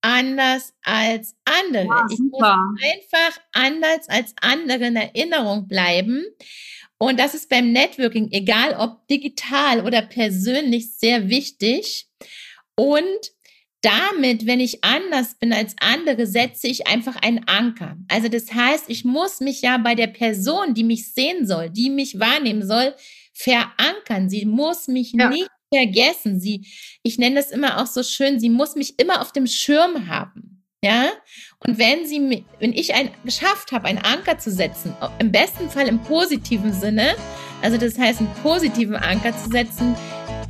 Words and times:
Anders 0.00 0.74
als 0.82 1.34
andere. 1.44 1.86
Ja, 1.86 2.06
ich 2.10 2.18
muss 2.18 2.42
einfach 2.42 3.40
anders 3.52 4.08
als 4.08 4.34
andere 4.40 4.86
in 4.86 4.96
Erinnerung 4.96 5.66
bleiben. 5.66 6.24
Und 6.98 7.18
das 7.18 7.34
ist 7.34 7.48
beim 7.48 7.72
Networking, 7.72 8.30
egal 8.30 8.76
ob 8.78 9.06
digital 9.08 9.84
oder 9.84 10.02
persönlich, 10.02 10.94
sehr 10.96 11.28
wichtig. 11.28 12.06
Und 12.76 13.32
damit, 13.84 14.46
wenn 14.46 14.60
ich 14.60 14.82
anders 14.82 15.34
bin 15.34 15.52
als 15.52 15.74
andere, 15.80 16.26
setze 16.26 16.66
ich 16.68 16.86
einfach 16.86 17.16
einen 17.16 17.46
Anker. 17.46 17.96
Also 18.08 18.28
das 18.28 18.52
heißt, 18.52 18.86
ich 18.88 19.04
muss 19.04 19.40
mich 19.40 19.60
ja 19.60 19.76
bei 19.76 19.94
der 19.94 20.06
Person, 20.06 20.72
die 20.72 20.84
mich 20.84 21.12
sehen 21.12 21.46
soll, 21.46 21.68
die 21.68 21.90
mich 21.90 22.18
wahrnehmen 22.18 22.66
soll, 22.66 22.94
verankern. 23.34 24.30
Sie 24.30 24.46
muss 24.46 24.88
mich 24.88 25.12
ja. 25.12 25.28
nicht 25.28 25.48
vergessen. 25.72 26.40
Sie, 26.40 26.66
ich 27.02 27.18
nenne 27.18 27.36
das 27.36 27.50
immer 27.50 27.80
auch 27.80 27.86
so 27.86 28.02
schön, 28.02 28.40
sie 28.40 28.50
muss 28.50 28.74
mich 28.74 28.98
immer 28.98 29.20
auf 29.20 29.32
dem 29.32 29.46
Schirm 29.46 30.08
haben. 30.08 30.62
Ja? 30.82 31.10
Und 31.66 31.78
wenn 31.78 32.06
sie, 32.06 32.44
wenn 32.58 32.72
ich 32.72 32.94
ein, 32.94 33.10
geschafft 33.24 33.72
habe, 33.72 33.86
einen 33.86 33.98
Anker 33.98 34.38
zu 34.38 34.50
setzen, 34.50 34.94
im 35.18 35.32
besten 35.32 35.70
Fall 35.70 35.88
im 35.88 35.98
positiven 36.00 36.72
Sinne, 36.72 37.14
also 37.62 37.78
das 37.78 37.98
heißt, 37.98 38.20
einen 38.20 38.34
positiven 38.42 38.96
Anker 38.96 39.36
zu 39.36 39.48
setzen, 39.48 39.96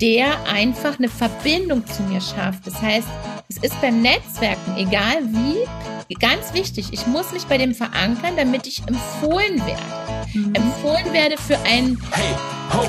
der 0.00 0.44
einfach 0.48 0.98
eine 0.98 1.08
Verbindung 1.08 1.86
zu 1.86 2.02
mir 2.02 2.20
schafft. 2.20 2.66
Das 2.66 2.82
heißt, 2.82 3.06
es 3.48 3.58
ist 3.58 3.80
beim 3.80 4.02
Netzwerken, 4.02 4.76
egal 4.76 5.22
wie, 5.28 6.14
ganz 6.18 6.52
wichtig, 6.52 6.88
ich 6.92 7.06
muss 7.06 7.32
mich 7.32 7.44
bei 7.44 7.58
dem 7.58 7.74
verankern, 7.74 8.36
damit 8.36 8.66
ich 8.66 8.82
empfohlen 8.86 9.64
werde. 9.64 9.82
Mhm. 10.34 10.54
Empfohlen 10.54 11.12
werde 11.12 11.36
für 11.36 11.58
ein 11.60 11.98
Hey, 12.10 12.34
ho, 12.72 12.88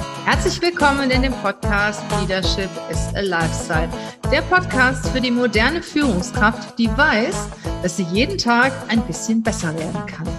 Herzlich 0.33 0.61
willkommen 0.61 1.11
in 1.11 1.23
dem 1.23 1.33
Podcast 1.33 2.01
Leadership 2.21 2.69
is 2.89 3.13
a 3.15 3.19
Lifestyle. 3.19 3.89
Der 4.31 4.41
Podcast 4.43 5.09
für 5.09 5.19
die 5.19 5.29
moderne 5.29 5.83
Führungskraft, 5.83 6.79
die 6.79 6.87
weiß, 6.87 7.49
dass 7.83 7.97
sie 7.97 8.03
jeden 8.03 8.37
Tag 8.37 8.71
ein 8.87 9.05
bisschen 9.05 9.43
besser 9.43 9.77
werden 9.77 10.05
kann. 10.05 10.29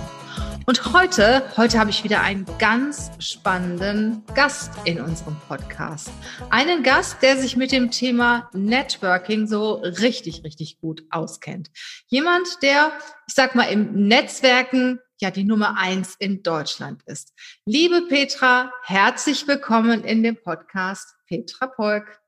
Und 0.65 0.95
heute, 0.95 1.43
heute 1.59 1.79
habe 1.79 1.91
ich 1.91 2.05
wieder 2.05 2.23
einen 2.23 2.47
ganz 2.59 3.11
spannenden 3.19 4.23
Gast 4.35 4.71
in 4.87 4.99
unserem 4.99 5.37
Podcast. 5.47 6.11
Einen 6.49 6.83
Gast, 6.83 7.21
der 7.21 7.37
sich 7.37 7.59
mit 7.59 7.71
dem 7.71 7.91
Thema 7.91 8.49
Networking 8.55 9.47
so 9.47 9.75
richtig, 9.75 10.43
richtig 10.43 10.81
gut 10.81 11.05
auskennt. 11.11 11.69
Jemand, 12.07 12.49
der, 12.63 12.93
ich 13.29 13.35
sag 13.35 13.55
mal, 13.55 13.65
im 13.65 14.07
Netzwerken 14.09 15.01
ja 15.23 15.31
die 15.31 15.45
Nummer 15.45 15.79
eins 15.79 16.17
in 16.19 16.43
Deutschland 16.43 17.03
ist. 17.07 17.33
Liebe 17.65 18.03
Petra, 18.09 18.73
herzlich 18.83 19.47
willkommen 19.47 20.05
in 20.05 20.23
dem 20.25 20.37
Podcast 20.37 21.15
Petra 21.27 21.69
Polk. 21.69 22.21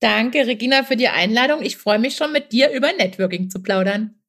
Danke, 0.00 0.46
Regina, 0.46 0.84
für 0.84 0.96
die 0.96 1.08
Einladung. 1.08 1.62
Ich 1.62 1.78
freue 1.78 1.98
mich 1.98 2.16
schon, 2.16 2.32
mit 2.32 2.52
dir 2.52 2.70
über 2.70 2.92
Networking 2.92 3.50
zu 3.50 3.62
plaudern. 3.62 4.19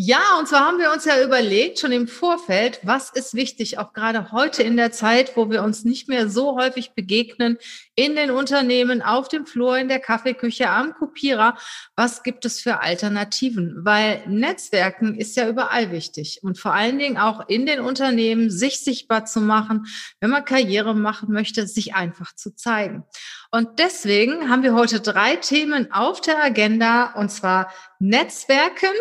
Ja, 0.00 0.38
und 0.38 0.46
zwar 0.46 0.64
haben 0.64 0.78
wir 0.78 0.92
uns 0.92 1.06
ja 1.06 1.20
überlegt, 1.20 1.80
schon 1.80 1.90
im 1.90 2.06
Vorfeld, 2.06 2.78
was 2.84 3.10
ist 3.10 3.34
wichtig, 3.34 3.78
auch 3.78 3.92
gerade 3.92 4.30
heute 4.30 4.62
in 4.62 4.76
der 4.76 4.92
Zeit, 4.92 5.36
wo 5.36 5.50
wir 5.50 5.64
uns 5.64 5.84
nicht 5.84 6.08
mehr 6.08 6.28
so 6.28 6.56
häufig 6.56 6.92
begegnen, 6.92 7.58
in 7.96 8.14
den 8.14 8.30
Unternehmen, 8.30 9.02
auf 9.02 9.26
dem 9.26 9.44
Flur, 9.44 9.76
in 9.76 9.88
der 9.88 9.98
Kaffeeküche, 9.98 10.70
am 10.70 10.94
Kopierer, 10.94 11.58
was 11.96 12.22
gibt 12.22 12.44
es 12.44 12.60
für 12.60 12.78
Alternativen? 12.78 13.78
Weil 13.80 14.22
Netzwerken 14.28 15.16
ist 15.18 15.36
ja 15.36 15.48
überall 15.48 15.90
wichtig 15.90 16.38
und 16.44 16.60
vor 16.60 16.74
allen 16.74 17.00
Dingen 17.00 17.18
auch 17.18 17.48
in 17.48 17.66
den 17.66 17.80
Unternehmen, 17.80 18.52
sich 18.52 18.78
sichtbar 18.78 19.24
zu 19.24 19.40
machen, 19.40 19.86
wenn 20.20 20.30
man 20.30 20.44
Karriere 20.44 20.94
machen 20.94 21.32
möchte, 21.32 21.66
sich 21.66 21.96
einfach 21.96 22.32
zu 22.36 22.54
zeigen. 22.54 23.02
Und 23.50 23.80
deswegen 23.80 24.48
haben 24.48 24.62
wir 24.62 24.74
heute 24.74 25.00
drei 25.00 25.34
Themen 25.34 25.90
auf 25.90 26.20
der 26.20 26.40
Agenda, 26.40 27.14
und 27.14 27.30
zwar 27.32 27.72
Netzwerken, 27.98 28.94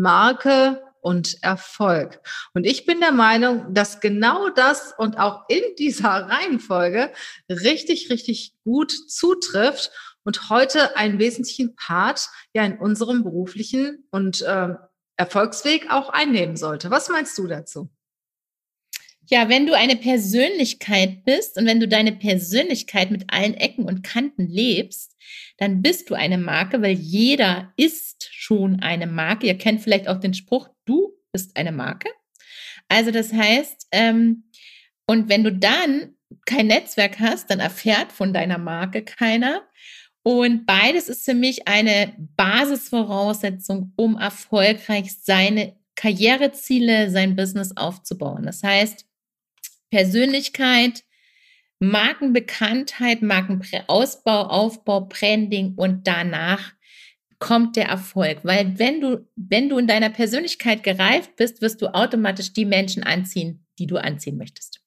Marke 0.00 0.82
und 1.00 1.42
Erfolg. 1.42 2.20
Und 2.54 2.64
ich 2.64 2.86
bin 2.86 3.00
der 3.00 3.12
Meinung, 3.12 3.74
dass 3.74 4.00
genau 4.00 4.48
das 4.48 4.94
und 4.96 5.18
auch 5.18 5.44
in 5.48 5.62
dieser 5.78 6.08
Reihenfolge 6.28 7.12
richtig, 7.50 8.08
richtig 8.10 8.54
gut 8.64 8.92
zutrifft 8.92 9.90
und 10.24 10.48
heute 10.48 10.96
einen 10.96 11.18
wesentlichen 11.18 11.74
Part 11.74 12.28
ja 12.54 12.64
in 12.64 12.78
unserem 12.78 13.24
beruflichen 13.24 14.06
und 14.10 14.42
äh, 14.42 14.74
Erfolgsweg 15.16 15.90
auch 15.90 16.08
einnehmen 16.08 16.56
sollte. 16.56 16.90
Was 16.90 17.08
meinst 17.08 17.36
du 17.36 17.46
dazu? 17.46 17.90
Ja, 19.26 19.48
wenn 19.48 19.66
du 19.66 19.76
eine 19.76 19.96
Persönlichkeit 19.96 21.24
bist 21.24 21.56
und 21.56 21.66
wenn 21.66 21.80
du 21.80 21.88
deine 21.88 22.12
Persönlichkeit 22.12 23.10
mit 23.10 23.32
allen 23.32 23.54
Ecken 23.54 23.84
und 23.84 24.02
Kanten 24.02 24.46
lebst, 24.46 25.16
dann 25.58 25.80
bist 25.80 26.10
du 26.10 26.14
eine 26.14 26.38
Marke, 26.38 26.82
weil 26.82 26.92
jeder 26.92 27.72
ist 27.76 28.28
schon 28.32 28.80
eine 28.80 29.06
Marke. 29.06 29.46
Ihr 29.46 29.58
kennt 29.58 29.80
vielleicht 29.80 30.08
auch 30.08 30.18
den 30.18 30.34
Spruch, 30.34 30.68
du 30.84 31.12
bist 31.30 31.56
eine 31.56 31.72
Marke. 31.72 32.08
Also 32.88 33.10
das 33.10 33.32
heißt, 33.32 33.86
ähm, 33.92 34.44
und 35.06 35.28
wenn 35.28 35.44
du 35.44 35.52
dann 35.52 36.14
kein 36.46 36.66
Netzwerk 36.66 37.20
hast, 37.20 37.50
dann 37.50 37.60
erfährt 37.60 38.12
von 38.12 38.32
deiner 38.32 38.58
Marke 38.58 39.04
keiner. 39.04 39.62
Und 40.22 40.66
beides 40.66 41.08
ist 41.08 41.24
für 41.24 41.34
mich 41.34 41.66
eine 41.68 42.12
Basisvoraussetzung, 42.36 43.92
um 43.96 44.16
erfolgreich 44.16 45.16
seine 45.20 45.76
Karriereziele, 45.96 47.10
sein 47.10 47.36
Business 47.36 47.76
aufzubauen. 47.76 48.44
Das 48.44 48.62
heißt, 48.62 49.04
Persönlichkeit, 49.92 51.04
Markenbekanntheit, 51.78 53.20
Markenausbau, 53.20 54.44
Aufbau, 54.44 55.02
Branding 55.02 55.74
und 55.76 56.06
danach 56.06 56.72
kommt 57.38 57.76
der 57.76 57.88
Erfolg. 57.88 58.38
Weil 58.42 58.78
wenn 58.78 59.02
du, 59.02 59.28
wenn 59.36 59.68
du 59.68 59.76
in 59.76 59.86
deiner 59.86 60.08
Persönlichkeit 60.08 60.82
gereift 60.82 61.36
bist, 61.36 61.60
wirst 61.60 61.82
du 61.82 61.94
automatisch 61.94 62.54
die 62.54 62.64
Menschen 62.64 63.02
anziehen, 63.02 63.66
die 63.78 63.86
du 63.86 63.98
anziehen 63.98 64.38
möchtest. 64.38 64.80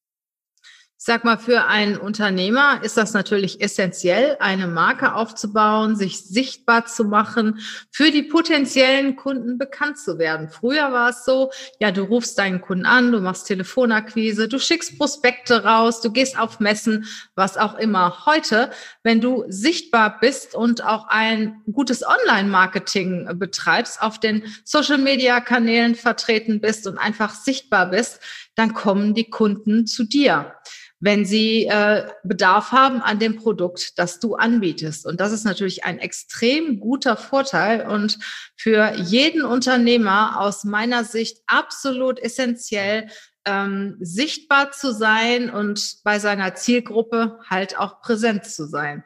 Sag 0.98 1.26
mal, 1.26 1.38
für 1.38 1.66
einen 1.66 1.98
Unternehmer 1.98 2.80
ist 2.82 2.96
das 2.96 3.12
natürlich 3.12 3.60
essentiell, 3.60 4.38
eine 4.40 4.66
Marke 4.66 5.14
aufzubauen, 5.14 5.98
sich 5.98 6.24
sichtbar 6.24 6.86
zu 6.86 7.04
machen, 7.04 7.60
für 7.92 8.12
die 8.12 8.24
potenziellen 8.24 9.18
Kunden 9.18 9.58
bekannt 9.58 10.00
zu 10.00 10.18
werden. 10.18 10.48
Früher 10.48 10.94
war 10.94 11.10
es 11.10 11.26
so, 11.26 11.52
ja, 11.80 11.92
du 11.92 12.04
rufst 12.04 12.40
deinen 12.40 12.62
Kunden 12.62 12.86
an, 12.86 13.12
du 13.12 13.20
machst 13.20 13.48
Telefonakquise, 13.48 14.48
du 14.48 14.58
schickst 14.58 14.98
Prospekte 14.98 15.66
raus, 15.66 16.00
du 16.00 16.14
gehst 16.14 16.40
auf 16.40 16.62
Messen, 16.62 17.06
was 17.36 17.58
auch 17.58 17.78
immer. 17.78 18.26
Heute, 18.26 18.72
wenn 19.04 19.20
du 19.20 19.44
sichtbar 19.50 20.22
bist 20.22 20.56
und 20.56 20.82
auch 20.86 21.08
ein 21.10 21.62
gutes 21.74 22.08
Online-Marketing 22.08 23.38
betreibst, 23.38 24.02
auf 24.02 24.18
den 24.18 24.44
Social-Media-Kanälen 24.64 25.96
vertreten 25.96 26.62
bist 26.62 26.88
und 26.88 26.98
einfach 26.98 27.34
sichtbar 27.34 27.90
bist, 27.90 28.22
dann 28.56 28.74
kommen 28.74 29.14
die 29.14 29.30
Kunden 29.30 29.86
zu 29.86 30.04
dir 30.04 30.56
wenn 31.00 31.24
sie 31.24 31.66
äh, 31.66 32.08
Bedarf 32.24 32.72
haben 32.72 33.02
an 33.02 33.20
dem 33.20 33.36
Produkt, 33.36 34.00
das 34.00 34.20
du 34.20 34.36
anbietest. 34.36 35.06
Und 35.06 35.20
das 35.20 35.32
ist 35.32 35.44
natürlich 35.44 35.84
ein 35.84 36.00
extrem 36.00 36.80
guter 36.80 37.18
Vorteil 37.18 37.88
und 37.88 38.18
für 38.56 38.94
jeden 38.96 39.44
Unternehmer 39.44 40.40
aus 40.40 40.64
meiner 40.64 41.04
Sicht 41.04 41.44
absolut 41.48 42.20
essentiell, 42.20 43.08
ähm, 43.46 43.98
sichtbar 44.00 44.72
zu 44.72 44.92
sein 44.94 45.52
und 45.52 45.98
bei 46.04 46.18
seiner 46.18 46.56
Zielgruppe 46.56 47.40
halt 47.48 47.78
auch 47.78 48.02
präsent 48.02 48.46
zu 48.46 48.66
sein. 48.66 49.04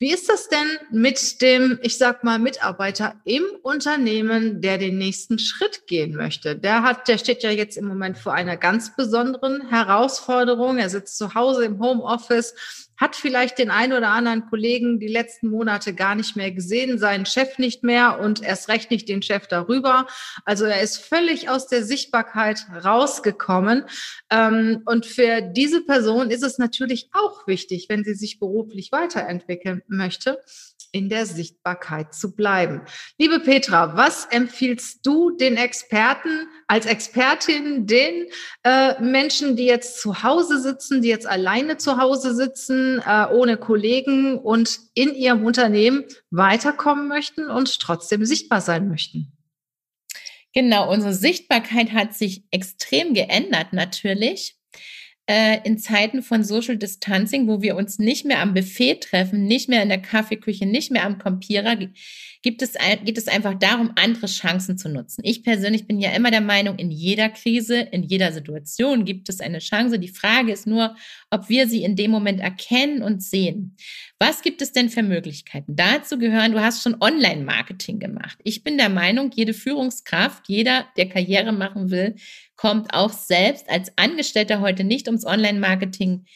Wie 0.00 0.12
ist 0.12 0.28
das 0.28 0.48
denn 0.48 0.78
mit 0.92 1.42
dem, 1.42 1.80
ich 1.82 1.98
sag 1.98 2.22
mal, 2.22 2.38
Mitarbeiter 2.38 3.16
im 3.24 3.42
Unternehmen, 3.62 4.60
der 4.60 4.78
den 4.78 4.96
nächsten 4.96 5.40
Schritt 5.40 5.88
gehen 5.88 6.14
möchte? 6.14 6.54
Der 6.54 6.84
hat, 6.84 7.08
der 7.08 7.18
steht 7.18 7.42
ja 7.42 7.50
jetzt 7.50 7.76
im 7.76 7.86
Moment 7.86 8.16
vor 8.16 8.32
einer 8.32 8.56
ganz 8.56 8.94
besonderen 8.94 9.68
Herausforderung. 9.68 10.78
Er 10.78 10.88
sitzt 10.88 11.18
zu 11.18 11.34
Hause 11.34 11.64
im 11.64 11.80
Homeoffice, 11.80 12.54
hat 12.98 13.16
vielleicht 13.16 13.58
den 13.58 13.70
einen 13.70 13.92
oder 13.92 14.08
anderen 14.08 14.46
Kollegen 14.46 14.98
die 14.98 15.08
letzten 15.08 15.48
Monate 15.48 15.94
gar 15.94 16.14
nicht 16.14 16.36
mehr 16.36 16.50
gesehen, 16.50 16.98
seinen 16.98 17.26
Chef 17.26 17.58
nicht 17.58 17.84
mehr 17.84 18.20
und 18.20 18.42
erst 18.42 18.68
recht 18.68 18.90
nicht 18.90 19.08
den 19.08 19.22
Chef 19.22 19.46
darüber. 19.46 20.06
Also 20.44 20.64
er 20.64 20.82
ist 20.82 20.98
völlig 20.98 21.48
aus 21.48 21.68
der 21.68 21.84
Sichtbarkeit 21.84 22.66
rausgekommen. 22.84 23.84
Ähm, 24.30 24.82
und 24.84 25.06
für 25.06 25.40
diese 25.40 25.82
Person 25.84 26.30
ist 26.30 26.42
es 26.42 26.58
natürlich 26.58 27.08
auch 27.12 27.46
wichtig, 27.46 27.86
wenn 27.88 28.04
sie 28.04 28.14
sich 28.14 28.40
beruflich 28.40 28.90
weiterentwickeln 28.92 29.82
möchte, 29.86 30.40
in 30.92 31.08
der 31.08 31.26
Sichtbarkeit 31.26 32.14
zu 32.14 32.34
bleiben. 32.34 32.82
Liebe 33.18 33.40
Petra, 33.40 33.96
was 33.96 34.26
empfiehlst 34.26 35.04
du 35.06 35.30
den 35.36 35.56
Experten 35.56 36.48
als 36.66 36.86
Expertin, 36.86 37.86
den 37.86 38.26
äh, 38.62 39.00
Menschen, 39.00 39.56
die 39.56 39.66
jetzt 39.66 40.00
zu 40.00 40.22
Hause 40.22 40.60
sitzen, 40.60 41.02
die 41.02 41.08
jetzt 41.08 41.26
alleine 41.26 41.76
zu 41.76 41.98
Hause 41.98 42.34
sitzen, 42.34 43.02
äh, 43.06 43.26
ohne 43.30 43.56
Kollegen 43.56 44.38
und 44.38 44.78
in 44.94 45.14
ihrem 45.14 45.44
Unternehmen 45.44 46.04
weiterkommen 46.30 47.08
möchten 47.08 47.50
und 47.50 47.80
trotzdem 47.80 48.24
sichtbar 48.24 48.60
sein 48.60 48.88
möchten? 48.88 49.32
Genau, 50.54 50.90
unsere 50.90 51.14
Sichtbarkeit 51.14 51.92
hat 51.92 52.14
sich 52.14 52.44
extrem 52.50 53.14
geändert 53.14 53.72
natürlich 53.72 54.58
äh, 55.28 55.60
in 55.64 55.78
Zeiten 55.78 56.22
von 56.22 56.42
Social 56.42 56.78
Distancing, 56.78 57.46
wo 57.48 57.60
wir 57.60 57.76
uns 57.76 57.98
nicht 57.98 58.24
mehr 58.24 58.40
am 58.40 58.54
Buffet 58.54 59.00
treffen, 59.00 59.44
nicht 59.44 59.68
mehr 59.68 59.82
in 59.82 59.90
der 59.90 60.00
Kaffeeküche, 60.00 60.64
nicht 60.64 60.90
mehr 60.90 61.04
am 61.04 61.18
Kompierer, 61.18 61.76
gibt 62.42 62.62
es, 62.62 62.74
geht 63.04 63.18
es 63.18 63.28
einfach 63.28 63.54
darum, 63.58 63.92
andere 63.96 64.26
Chancen 64.26 64.78
zu 64.78 64.88
nutzen. 64.88 65.22
Ich 65.24 65.42
persönlich 65.42 65.86
bin 65.86 66.00
ja 66.00 66.12
immer 66.12 66.30
der 66.30 66.40
Meinung, 66.40 66.78
in 66.78 66.90
jeder 66.90 67.28
Krise, 67.28 67.80
in 67.80 68.04
jeder 68.04 68.32
Situation 68.32 69.04
gibt 69.04 69.28
es 69.28 69.40
eine 69.40 69.58
Chance. 69.58 69.98
Die 69.98 70.08
Frage 70.08 70.52
ist 70.52 70.66
nur, 70.66 70.96
ob 71.30 71.50
wir 71.50 71.68
sie 71.68 71.82
in 71.82 71.94
dem 71.94 72.10
Moment 72.10 72.40
erkennen 72.40 73.02
und 73.02 73.22
sehen. 73.22 73.76
Was 74.18 74.40
gibt 74.40 74.62
es 74.62 74.72
denn 74.72 74.88
für 74.88 75.02
Möglichkeiten? 75.02 75.76
Dazu 75.76 76.18
gehören, 76.18 76.52
du 76.52 76.60
hast 76.60 76.82
schon 76.82 76.96
Online-Marketing 77.00 77.98
gemacht. 77.98 78.38
Ich 78.44 78.64
bin 78.64 78.78
der 78.78 78.88
Meinung, 78.88 79.30
jede 79.34 79.52
Führungskraft, 79.52 80.48
jeder, 80.48 80.86
der 80.96 81.08
Karriere 81.08 81.52
machen 81.52 81.90
will, 81.90 82.14
kommt 82.58 82.92
auch 82.92 83.12
selbst 83.12 83.70
als 83.70 83.90
Angestellter 83.96 84.60
heute 84.60 84.84
nicht 84.84 85.06
ums 85.06 85.24
Online-Marketing 85.24 86.26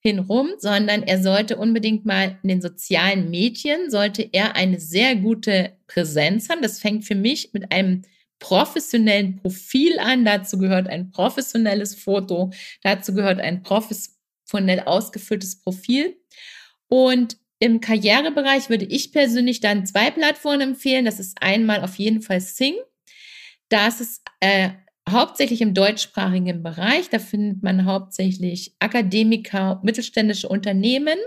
hinrum, 0.00 0.50
sondern 0.58 1.04
er 1.04 1.22
sollte 1.22 1.56
unbedingt 1.56 2.04
mal 2.04 2.38
in 2.42 2.48
den 2.48 2.60
sozialen 2.60 3.30
Medien, 3.30 3.88
sollte 3.88 4.28
er 4.32 4.56
eine 4.56 4.80
sehr 4.80 5.14
gute 5.14 5.78
Präsenz 5.86 6.50
haben. 6.50 6.60
Das 6.60 6.80
fängt 6.80 7.04
für 7.04 7.14
mich 7.14 7.52
mit 7.52 7.70
einem 7.72 8.02
professionellen 8.40 9.36
Profil 9.36 10.00
an. 10.00 10.24
Dazu 10.24 10.58
gehört 10.58 10.88
ein 10.88 11.12
professionelles 11.12 11.94
Foto, 11.94 12.50
dazu 12.82 13.14
gehört 13.14 13.40
ein 13.40 13.62
professionell 13.62 14.80
ausgefülltes 14.80 15.60
Profil. 15.62 16.16
Und 16.88 17.36
im 17.60 17.80
Karrierebereich 17.80 18.68
würde 18.68 18.86
ich 18.86 19.12
persönlich 19.12 19.60
dann 19.60 19.86
zwei 19.86 20.10
Plattformen 20.10 20.60
empfehlen. 20.60 21.04
Das 21.04 21.20
ist 21.20 21.38
einmal 21.40 21.84
auf 21.84 21.94
jeden 21.94 22.20
Fall 22.20 22.40
Sing. 22.40 22.74
Das 23.68 24.00
ist 24.00 24.22
äh, 24.40 24.70
hauptsächlich 25.10 25.60
im 25.60 25.74
deutschsprachigen 25.74 26.62
Bereich. 26.62 27.08
Da 27.10 27.18
findet 27.18 27.62
man 27.62 27.84
hauptsächlich 27.84 28.74
Akademiker, 28.78 29.80
mittelständische 29.82 30.48
Unternehmen 30.48 31.18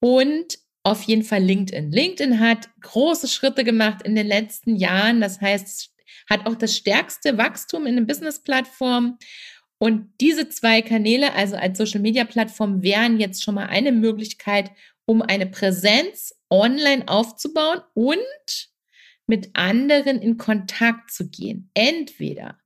und 0.00 0.58
auf 0.82 1.02
jeden 1.02 1.22
Fall 1.22 1.42
LinkedIn. 1.42 1.90
LinkedIn 1.90 2.40
hat 2.40 2.68
große 2.80 3.28
Schritte 3.28 3.64
gemacht 3.64 4.02
in 4.02 4.14
den 4.14 4.26
letzten 4.26 4.76
Jahren. 4.76 5.20
Das 5.20 5.40
heißt, 5.40 5.90
hat 6.28 6.46
auch 6.46 6.54
das 6.54 6.76
stärkste 6.76 7.38
Wachstum 7.38 7.86
in 7.86 7.96
den 7.96 8.06
Business-Plattformen. 8.06 9.18
Und 9.78 10.12
diese 10.20 10.48
zwei 10.48 10.82
Kanäle, 10.82 11.32
also 11.34 11.56
als 11.56 11.78
Social-Media-Plattform, 11.78 12.82
wären 12.82 13.18
jetzt 13.18 13.42
schon 13.42 13.54
mal 13.54 13.66
eine 13.66 13.92
Möglichkeit, 13.92 14.70
um 15.06 15.22
eine 15.22 15.46
Präsenz 15.46 16.34
online 16.50 17.08
aufzubauen 17.08 17.80
und 17.94 18.70
mit 19.26 19.50
anderen 19.54 20.20
in 20.20 20.36
Kontakt 20.36 21.10
zu 21.10 21.28
gehen. 21.28 21.70
Entweder 21.74 22.58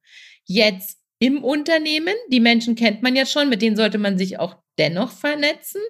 jetzt 0.48 0.98
im 1.20 1.44
Unternehmen. 1.44 2.14
Die 2.30 2.40
Menschen 2.40 2.74
kennt 2.74 3.02
man 3.02 3.14
ja 3.14 3.26
schon, 3.26 3.48
mit 3.48 3.62
denen 3.62 3.76
sollte 3.76 3.98
man 3.98 4.18
sich 4.18 4.40
auch 4.40 4.56
dennoch 4.78 5.12
vernetzen, 5.12 5.80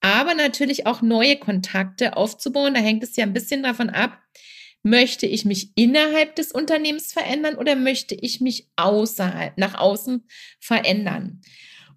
aber 0.00 0.34
natürlich 0.34 0.86
auch 0.86 1.02
neue 1.02 1.36
Kontakte 1.36 2.16
aufzubauen. 2.16 2.74
Da 2.74 2.80
hängt 2.80 3.02
es 3.02 3.16
ja 3.16 3.24
ein 3.24 3.32
bisschen 3.32 3.62
davon 3.62 3.90
ab, 3.90 4.18
möchte 4.82 5.26
ich 5.26 5.44
mich 5.44 5.70
innerhalb 5.76 6.36
des 6.36 6.52
Unternehmens 6.52 7.12
verändern 7.12 7.56
oder 7.56 7.76
möchte 7.76 8.14
ich 8.14 8.40
mich 8.40 8.68
außerhalb, 8.76 9.56
nach 9.56 9.74
außen 9.78 10.24
verändern? 10.60 11.40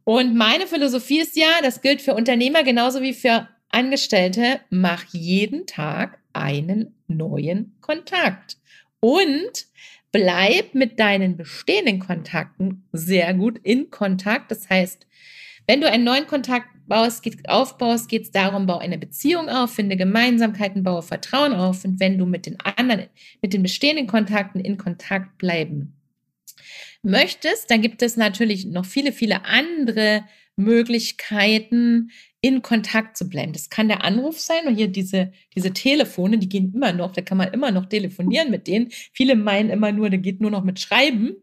Und 0.04 0.36
meine 0.36 0.68
Philosophie 0.68 1.20
ist 1.20 1.36
ja, 1.36 1.50
das 1.62 1.82
gilt 1.82 2.02
für 2.02 2.14
Unternehmer 2.14 2.64
genauso 2.64 3.02
wie 3.02 3.14
für 3.14 3.50
Angestellte, 3.70 4.62
mach 4.70 5.04
jeden 5.12 5.68
Tag 5.68 6.20
einen 6.32 6.96
neuen 7.08 7.76
Kontakt. 7.82 8.58
Und 9.02 9.68
bleib 10.18 10.74
mit 10.74 11.00
deinen 11.00 11.38
bestehenden 11.38 12.00
Kontakten 12.00 12.88
sehr 12.92 13.36
gut 13.36 13.60
in 13.62 13.92
Kontakt. 13.92 14.50
Das 14.50 14.68
heißt, 14.68 15.06
wenn 15.68 15.80
du 15.80 15.88
einen 15.88 16.06
neuen 16.06 16.26
Kontakt 16.26 16.70
baust, 16.88 17.22
geht, 17.22 17.48
aufbaust, 17.48 18.10
geht 18.10 18.24
es 18.24 18.32
darum, 18.32 18.66
bau 18.66 18.80
eine 18.80 18.98
Beziehung 18.98 19.48
auf, 19.48 19.76
finde 19.76 19.96
Gemeinsamkeiten, 19.96 20.82
baue 20.82 21.04
Vertrauen 21.04 21.54
auf. 21.54 21.86
Und 21.86 22.00
wenn 22.00 22.18
du 22.18 22.26
mit 22.26 22.48
den 22.48 22.60
anderen, 22.62 23.06
mit 23.44 23.54
den 23.54 23.62
bestehenden 23.62 24.08
Kontakten 24.08 24.60
in 24.60 24.80
Kontakt 24.80 25.38
bleiben 25.38 25.94
möchtest, 27.04 27.70
dann 27.70 27.84
gibt 27.84 28.02
es 28.02 28.18
natürlich 28.18 28.66
noch 28.66 28.86
viele, 28.86 29.12
viele 29.12 29.46
andere 29.46 30.24
Möglichkeiten, 30.56 32.10
in 32.48 32.62
Kontakt 32.62 33.18
zu 33.18 33.28
bleiben. 33.28 33.54
Das 33.54 33.70
kann 33.70 33.90
der 33.90 34.04
Anruf 34.04 34.40
sein 34.40 34.68
und 34.68 34.76
hier 34.76 34.88
diese, 34.88 35.32
diese 35.56 35.74
Telefone, 35.74 36.38
die 36.38 36.50
gehen 36.50 36.72
immer 36.74 36.94
noch, 36.94 37.12
da 37.12 37.22
kann 37.22 37.38
man 37.38 37.54
immer 37.54 37.72
noch 37.72 37.88
telefonieren 37.88 38.50
mit 38.50 38.68
denen. 38.68 38.90
Viele 39.12 39.36
meinen 39.36 39.70
immer 39.70 39.92
nur, 39.92 40.10
da 40.10 40.18
geht 40.18 40.40
nur 40.40 40.52
noch 40.52 40.64
mit 40.64 40.80
Schreiben. 40.80 41.36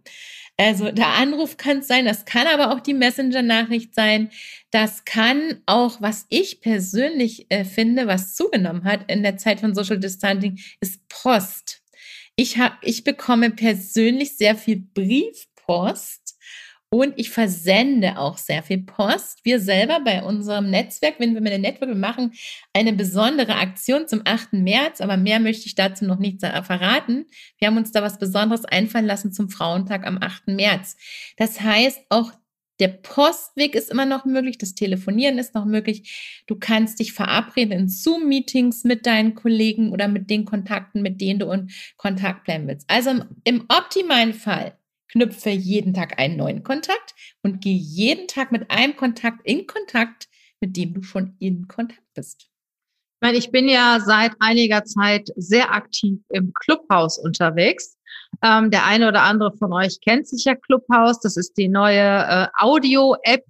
Also 0.56 0.92
der 0.92 1.08
Anruf 1.08 1.56
kann 1.56 1.78
es 1.78 1.88
sein, 1.88 2.04
das 2.04 2.24
kann 2.24 2.46
aber 2.46 2.72
auch 2.72 2.80
die 2.80 2.94
Messenger-Nachricht 2.94 3.94
sein. 3.94 4.30
Das 4.70 5.04
kann 5.04 5.60
auch, 5.66 6.00
was 6.00 6.26
ich 6.28 6.60
persönlich 6.60 7.46
äh, 7.50 7.64
finde, 7.64 8.06
was 8.06 8.34
zugenommen 8.34 8.84
hat 8.84 9.10
in 9.10 9.22
der 9.22 9.36
Zeit 9.36 9.60
von 9.60 9.74
Social 9.74 9.98
Distancing, 9.98 10.58
ist 10.80 11.06
Post. 11.08 11.82
Ich, 12.36 12.58
hab, 12.58 12.78
ich 12.82 13.04
bekomme 13.04 13.50
persönlich 13.50 14.36
sehr 14.36 14.56
viel 14.56 14.76
Briefpost 14.94 16.23
und 16.94 17.14
ich 17.16 17.30
versende 17.30 18.18
auch 18.18 18.38
sehr 18.38 18.62
viel 18.62 18.84
Post. 18.84 19.40
Wir 19.42 19.58
selber 19.58 19.98
bei 20.04 20.22
unserem 20.22 20.70
Netzwerk, 20.70 21.16
wenn 21.18 21.34
wir 21.34 21.40
mit 21.40 21.52
dem 21.52 21.62
Netzwerk 21.62 21.92
machen, 21.96 22.34
eine 22.72 22.92
besondere 22.92 23.56
Aktion 23.56 24.06
zum 24.06 24.22
8. 24.24 24.52
März, 24.52 25.00
aber 25.00 25.16
mehr 25.16 25.40
möchte 25.40 25.66
ich 25.66 25.74
dazu 25.74 26.04
noch 26.04 26.20
nicht 26.20 26.38
verraten. 26.40 27.26
Wir 27.58 27.66
haben 27.66 27.78
uns 27.78 27.90
da 27.90 28.00
was 28.00 28.20
Besonderes 28.20 28.64
einfallen 28.64 29.06
lassen 29.06 29.32
zum 29.32 29.50
Frauentag 29.50 30.06
am 30.06 30.18
8. 30.22 30.46
März. 30.46 30.96
Das 31.36 31.60
heißt, 31.60 31.98
auch 32.10 32.30
der 32.78 32.88
Postweg 32.88 33.74
ist 33.74 33.90
immer 33.90 34.06
noch 34.06 34.24
möglich, 34.24 34.58
das 34.58 34.76
Telefonieren 34.76 35.38
ist 35.38 35.52
noch 35.56 35.64
möglich. 35.64 36.42
Du 36.46 36.54
kannst 36.54 37.00
dich 37.00 37.12
verabreden 37.12 37.72
in 37.72 37.88
Zoom-Meetings 37.88 38.84
mit 38.84 39.04
deinen 39.04 39.34
Kollegen 39.34 39.90
oder 39.90 40.06
mit 40.06 40.30
den 40.30 40.44
Kontakten, 40.44 41.02
mit 41.02 41.20
denen 41.20 41.40
du 41.40 41.50
in 41.50 41.70
Kontakt 41.96 42.44
bleiben 42.44 42.68
willst. 42.68 42.88
Also 42.88 43.10
im 43.42 43.64
optimalen 43.68 44.32
Fall 44.32 44.78
knüpfe 45.08 45.50
jeden 45.50 45.94
Tag 45.94 46.18
einen 46.18 46.36
neuen 46.36 46.62
Kontakt 46.62 47.14
und 47.42 47.60
gehe 47.60 47.76
jeden 47.76 48.28
Tag 48.28 48.52
mit 48.52 48.70
einem 48.70 48.96
Kontakt 48.96 49.40
in 49.44 49.66
Kontakt, 49.66 50.28
mit 50.60 50.76
dem 50.76 50.94
du 50.94 51.02
schon 51.02 51.36
in 51.38 51.68
Kontakt 51.68 52.02
bist. 52.14 52.42
Ich 52.42 53.20
meine, 53.20 53.38
ich 53.38 53.50
bin 53.50 53.68
ja 53.68 54.00
seit 54.04 54.32
einiger 54.40 54.84
Zeit 54.84 55.30
sehr 55.36 55.72
aktiv 55.72 56.18
im 56.30 56.52
Clubhaus 56.52 57.18
unterwegs. 57.18 57.96
Ähm, 58.42 58.70
der 58.70 58.84
eine 58.84 59.08
oder 59.08 59.22
andere 59.22 59.56
von 59.56 59.72
euch 59.72 60.00
kennt 60.00 60.28
sicher 60.28 60.56
Clubhaus. 60.56 61.20
Das 61.20 61.36
ist 61.36 61.54
die 61.56 61.68
neue 61.68 62.00
äh, 62.00 62.46
Audio-App, 62.58 63.44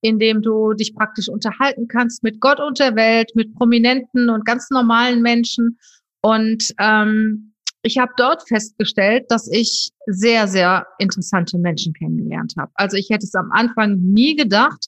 in 0.00 0.18
dem 0.18 0.42
du 0.42 0.72
dich 0.74 0.94
praktisch 0.94 1.28
unterhalten 1.28 1.88
kannst 1.88 2.22
mit 2.22 2.40
Gott 2.40 2.60
und 2.60 2.78
der 2.78 2.94
Welt, 2.94 3.32
mit 3.34 3.54
Prominenten 3.54 4.30
und 4.30 4.44
ganz 4.44 4.70
normalen 4.70 5.20
Menschen. 5.22 5.78
Und 6.20 6.72
ähm, 6.78 7.54
ich 7.88 7.96
habe 7.98 8.12
dort 8.18 8.46
festgestellt, 8.46 9.24
dass 9.30 9.50
ich 9.50 9.90
sehr, 10.06 10.46
sehr 10.46 10.86
interessante 10.98 11.58
Menschen 11.58 11.94
kennengelernt 11.94 12.54
habe. 12.58 12.70
Also 12.74 12.96
ich 12.98 13.08
hätte 13.10 13.24
es 13.24 13.34
am 13.34 13.50
Anfang 13.50 13.96
nie 13.96 14.36
gedacht. 14.36 14.86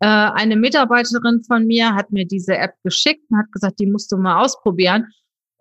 Äh, 0.00 0.06
eine 0.06 0.56
Mitarbeiterin 0.56 1.42
von 1.46 1.66
mir 1.66 1.94
hat 1.94 2.12
mir 2.12 2.26
diese 2.26 2.56
App 2.56 2.74
geschickt 2.84 3.24
und 3.30 3.38
hat 3.38 3.50
gesagt, 3.52 3.80
die 3.80 3.86
musst 3.86 4.12
du 4.12 4.18
mal 4.18 4.42
ausprobieren. 4.42 5.06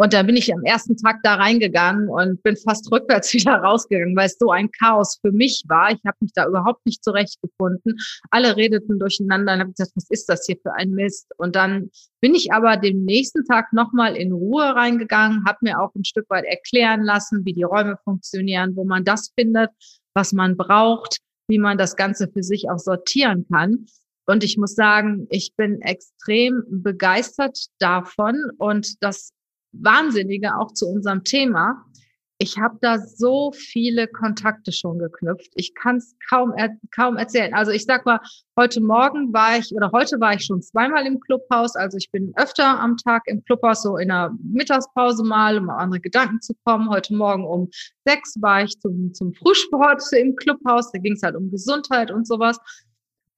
Und 0.01 0.13
da 0.13 0.23
bin 0.23 0.35
ich 0.35 0.51
am 0.51 0.63
ersten 0.63 0.97
Tag 0.97 1.19
da 1.21 1.35
reingegangen 1.35 2.09
und 2.09 2.41
bin 2.41 2.57
fast 2.57 2.91
rückwärts 2.91 3.31
wieder 3.35 3.57
rausgegangen, 3.57 4.15
weil 4.15 4.25
es 4.25 4.37
so 4.39 4.49
ein 4.49 4.71
Chaos 4.71 5.19
für 5.21 5.31
mich 5.31 5.63
war. 5.67 5.91
Ich 5.91 5.99
habe 6.07 6.17
mich 6.21 6.33
da 6.33 6.47
überhaupt 6.47 6.83
nicht 6.87 7.03
zurechtgefunden. 7.03 7.99
Alle 8.31 8.57
redeten 8.57 8.97
durcheinander 8.97 9.53
und 9.53 9.59
habe 9.59 9.71
gesagt, 9.73 9.91
was 9.93 10.09
ist 10.09 10.27
das 10.27 10.47
hier 10.47 10.57
für 10.59 10.73
ein 10.73 10.89
Mist? 10.89 11.31
Und 11.37 11.55
dann 11.55 11.91
bin 12.19 12.33
ich 12.33 12.51
aber 12.51 12.77
den 12.77 13.05
nächsten 13.05 13.45
Tag 13.45 13.73
nochmal 13.73 14.15
in 14.15 14.31
Ruhe 14.31 14.73
reingegangen, 14.73 15.45
habe 15.45 15.59
mir 15.61 15.79
auch 15.79 15.93
ein 15.93 16.03
Stück 16.03 16.27
weit 16.31 16.45
erklären 16.45 17.03
lassen, 17.03 17.45
wie 17.45 17.53
die 17.53 17.61
Räume 17.61 17.95
funktionieren, 18.03 18.75
wo 18.75 18.85
man 18.85 19.03
das 19.05 19.31
findet, 19.37 19.69
was 20.15 20.33
man 20.33 20.57
braucht, 20.57 21.19
wie 21.47 21.59
man 21.59 21.77
das 21.77 21.95
Ganze 21.95 22.27
für 22.27 22.41
sich 22.41 22.71
auch 22.71 22.79
sortieren 22.79 23.45
kann. 23.51 23.85
Und 24.25 24.43
ich 24.43 24.57
muss 24.57 24.73
sagen, 24.73 25.27
ich 25.29 25.53
bin 25.55 25.79
extrem 25.83 26.63
begeistert 26.67 27.67
davon 27.77 28.49
und 28.57 29.03
das 29.03 29.31
Wahnsinnige 29.73 30.57
auch 30.57 30.73
zu 30.73 30.87
unserem 30.87 31.23
Thema 31.23 31.85
ich 32.41 32.57
habe 32.57 32.75
da 32.81 32.97
so 32.97 33.51
viele 33.51 34.07
Kontakte 34.07 34.71
schon 34.71 34.97
geknüpft. 34.97 35.51
Ich 35.53 35.75
kann 35.75 35.97
es 35.97 36.15
kaum, 36.27 36.53
er, 36.57 36.75
kaum 36.89 37.15
erzählen. 37.15 37.53
Also 37.53 37.71
ich 37.71 37.85
sag 37.85 38.03
mal, 38.07 38.19
heute 38.57 38.81
Morgen 38.81 39.31
war 39.31 39.59
ich 39.59 39.71
oder 39.75 39.91
heute 39.91 40.19
war 40.19 40.33
ich 40.33 40.43
schon 40.43 40.59
zweimal 40.63 41.05
im 41.05 41.19
Clubhaus. 41.19 41.75
Also 41.75 41.97
ich 41.97 42.09
bin 42.09 42.33
öfter 42.37 42.79
am 42.79 42.97
Tag 42.97 43.21
im 43.27 43.43
Clubhaus, 43.43 43.83
so 43.83 43.95
in 43.97 44.07
der 44.07 44.31
Mittagspause 44.41 45.23
mal, 45.23 45.59
um 45.59 45.69
andere 45.69 45.99
Gedanken 45.99 46.41
zu 46.41 46.55
kommen. 46.65 46.89
Heute 46.89 47.13
Morgen 47.13 47.45
um 47.45 47.69
sechs 48.07 48.33
war 48.41 48.63
ich 48.63 48.79
zum, 48.79 49.13
zum 49.13 49.35
Frühsport 49.35 50.01
im 50.13 50.35
Clubhaus. 50.35 50.91
Da 50.91 50.97
ging 50.97 51.13
es 51.13 51.21
halt 51.21 51.35
um 51.35 51.51
Gesundheit 51.51 52.09
und 52.09 52.25
sowas. 52.25 52.57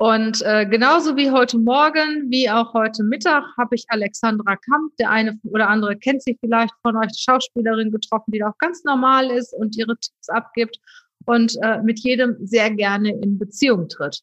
Und 0.04 0.42
äh, 0.42 0.66
genauso 0.66 1.16
wie 1.16 1.32
heute 1.32 1.58
Morgen, 1.58 2.30
wie 2.30 2.50
auch 2.50 2.74
heute 2.74 3.06
Mittag, 3.06 3.46
habe 3.58 3.74
ich 3.74 3.86
Alexandra 3.88 4.58
Kamp, 4.58 4.94
der 4.98 5.10
eine 5.10 5.40
oder 5.46 5.70
andere 5.70 5.96
kennt 5.96 6.22
sie 6.22 6.38
vielleicht 6.42 6.74
von 6.82 6.98
euch, 6.98 7.12
Schauspielerin 7.16 7.90
getroffen, 7.90 8.32
die 8.34 8.40
da 8.40 8.50
auch 8.50 8.58
ganz 8.58 8.84
normal 8.84 9.32
ist 9.32 9.54
und 9.54 9.78
ihre 9.78 9.96
Tipps 9.96 10.28
abgibt 10.28 10.78
und 11.24 11.56
äh, 11.62 11.82
mit 11.84 12.00
jedem 12.00 12.36
sehr 12.46 12.70
gerne 12.72 13.12
in 13.12 13.40
Beziehung 13.40 13.88
tritt. 13.88 14.20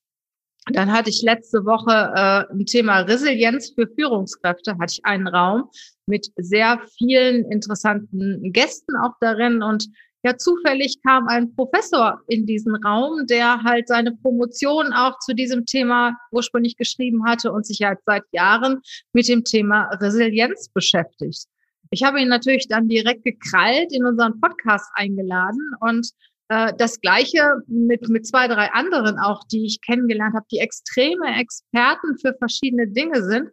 Dann 0.70 0.92
hatte 0.92 1.08
ich 1.08 1.22
letzte 1.22 1.64
Woche 1.64 2.12
äh, 2.14 2.52
ein 2.52 2.66
Thema 2.66 3.00
Resilienz 3.00 3.72
für 3.74 3.88
Führungskräfte, 3.88 4.72
hatte 4.72 4.96
ich 4.98 5.04
einen 5.06 5.28
Raum 5.28 5.70
mit 6.04 6.30
sehr 6.36 6.78
vielen 6.98 7.50
interessanten 7.50 8.52
Gästen 8.52 8.96
auch 8.98 9.14
darin 9.22 9.62
und 9.62 9.88
ja, 10.22 10.36
zufällig 10.36 11.00
kam 11.02 11.28
ein 11.28 11.54
Professor 11.54 12.20
in 12.28 12.44
diesen 12.44 12.76
Raum, 12.84 13.26
der 13.26 13.62
halt 13.62 13.88
seine 13.88 14.14
Promotion 14.16 14.92
auch 14.92 15.18
zu 15.20 15.34
diesem 15.34 15.64
Thema 15.64 16.14
ursprünglich 16.30 16.76
geschrieben 16.76 17.24
hatte 17.24 17.52
und 17.52 17.66
sich 17.66 17.80
halt 17.82 17.98
seit 18.04 18.24
Jahren 18.32 18.80
mit 19.12 19.28
dem 19.28 19.44
Thema 19.44 19.88
Resilienz 20.00 20.68
beschäftigt. 20.68 21.46
Ich 21.90 22.02
habe 22.02 22.20
ihn 22.20 22.28
natürlich 22.28 22.68
dann 22.68 22.88
direkt 22.88 23.24
gekrallt 23.24 23.92
in 23.92 24.04
unseren 24.04 24.40
Podcast 24.40 24.88
eingeladen 24.94 25.60
und 25.80 26.06
äh, 26.50 26.72
das 26.76 27.00
gleiche 27.00 27.62
mit, 27.66 28.08
mit 28.08 28.26
zwei, 28.26 28.46
drei 28.46 28.70
anderen 28.72 29.18
auch, 29.18 29.42
die 29.50 29.64
ich 29.64 29.80
kennengelernt 29.80 30.34
habe, 30.34 30.46
die 30.52 30.58
extreme 30.58 31.38
Experten 31.38 32.18
für 32.18 32.34
verschiedene 32.38 32.88
Dinge 32.88 33.22
sind. 33.22 33.48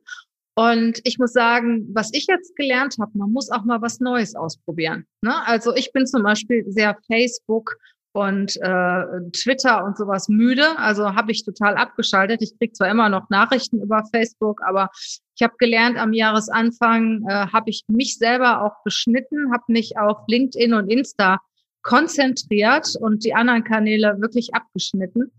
Und 0.58 1.02
ich 1.04 1.20
muss 1.20 1.34
sagen, 1.34 1.88
was 1.94 2.10
ich 2.14 2.26
jetzt 2.26 2.56
gelernt 2.56 2.96
habe, 3.00 3.12
man 3.14 3.32
muss 3.32 3.52
auch 3.52 3.64
mal 3.64 3.80
was 3.84 4.00
Neues 4.00 4.34
ausprobieren. 4.34 5.06
Ne? 5.22 5.46
Also 5.46 5.76
ich 5.76 5.94
bin 5.94 6.08
zum 6.08 6.24
Beispiel 6.24 6.66
sehr 6.68 6.98
Facebook 7.06 7.78
und 8.12 8.58
äh, 8.58 9.04
Twitter 9.34 9.86
und 9.86 9.96
sowas 9.96 10.30
müde. 10.30 10.76
Also 10.80 11.14
habe 11.14 11.32
ich 11.32 11.46
total 11.46 11.76
abgeschaltet. 11.76 12.42
Ich 12.42 12.58
krieg 12.58 12.76
zwar 12.76 12.90
immer 12.90 13.08
noch 13.08 13.30
Nachrichten 13.30 13.80
über 13.80 14.04
Facebook, 14.12 14.60
aber 14.66 14.90
ich 15.36 15.44
habe 15.44 15.54
gelernt, 15.60 15.98
am 15.98 16.12
Jahresanfang 16.12 17.24
äh, 17.30 17.34
habe 17.54 17.70
ich 17.70 17.84
mich 17.88 18.18
selber 18.18 18.64
auch 18.64 18.84
beschnitten, 18.84 19.54
habe 19.54 19.66
mich 19.68 20.00
auf 20.00 20.18
LinkedIn 20.28 20.74
und 20.74 20.90
Insta 20.90 21.38
konzentriert 21.84 22.96
und 23.00 23.24
die 23.24 23.36
anderen 23.36 23.64
Kanäle 23.64 24.18
wirklich 24.20 24.56
abgeschnitten. 24.56 25.32